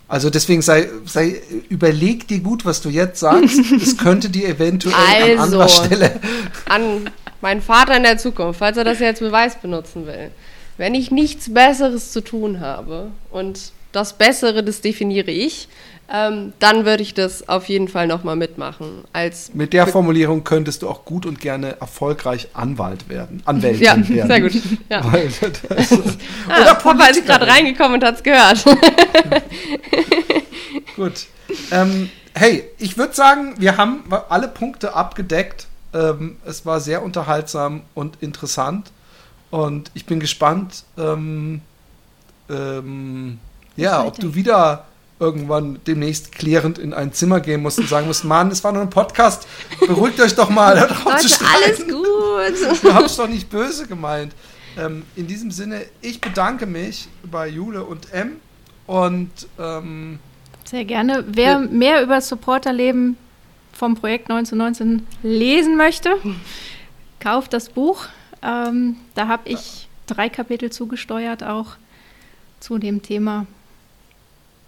[0.07, 3.61] also deswegen sei, sei, überleg dir gut, was du jetzt sagst.
[3.80, 6.20] Es könnte dir eventuell also, an anderer Stelle.
[6.68, 7.11] An
[7.41, 10.30] mein Vater in der Zukunft, falls er das jetzt Beweis benutzen will,
[10.76, 15.68] wenn ich nichts Besseres zu tun habe und das Bessere, das definiere ich,
[16.12, 19.05] ähm, dann würde ich das auf jeden Fall nochmal mitmachen.
[19.12, 23.43] Als Mit der Formulierung könntest du auch gut und gerne erfolgreich Anwalt werden.
[23.45, 24.26] Anwältin ja, werden.
[24.26, 24.53] sehr gut.
[24.88, 25.01] Ja.
[25.68, 25.93] Das,
[26.49, 28.64] ah, oder Papa ist gerade reingekommen und hat es gehört.
[30.97, 31.26] Gut.
[31.70, 35.66] Ähm, hey, ich würde sagen, wir haben alle Punkte abgedeckt.
[35.93, 38.93] Ähm, es war sehr unterhaltsam und interessant.
[39.51, 41.61] Und ich bin gespannt, ähm,
[42.49, 43.38] ähm,
[43.76, 44.86] ja, ob du wieder
[45.18, 48.82] irgendwann demnächst klärend in ein Zimmer gehen musst und sagen musst, Mann, es war nur
[48.82, 49.47] ein Podcast,
[49.86, 50.88] beruhigt euch doch mal.
[51.18, 52.82] zu Leute, alles gut.
[52.82, 54.32] Du hast doch nicht böse gemeint.
[54.78, 58.36] Ähm, in diesem Sinne, ich bedanke mich bei Jule und M.
[58.86, 60.18] Und ähm,
[60.64, 61.24] Sehr gerne.
[61.28, 63.16] Wer mehr über das Supporterleben
[63.81, 66.11] vom Projekt 1919 lesen möchte,
[67.18, 68.05] kauft das Buch.
[68.43, 71.76] Ähm, da habe ich drei Kapitel zugesteuert auch
[72.61, 73.47] zu dem Thema.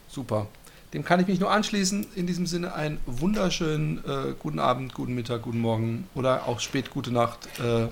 [0.08, 0.46] Super.
[0.94, 2.06] Dem kann ich mich nur anschließen.
[2.16, 6.90] In diesem Sinne einen wunderschönen äh, guten Abend, guten Mittag, guten Morgen oder auch spät
[6.90, 7.88] gute Nacht äh,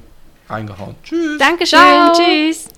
[0.50, 0.94] reingehauen.
[1.02, 1.38] Tschüss.
[1.38, 1.78] Dankeschön.
[1.78, 2.12] Ciao.
[2.14, 2.68] Tschüss.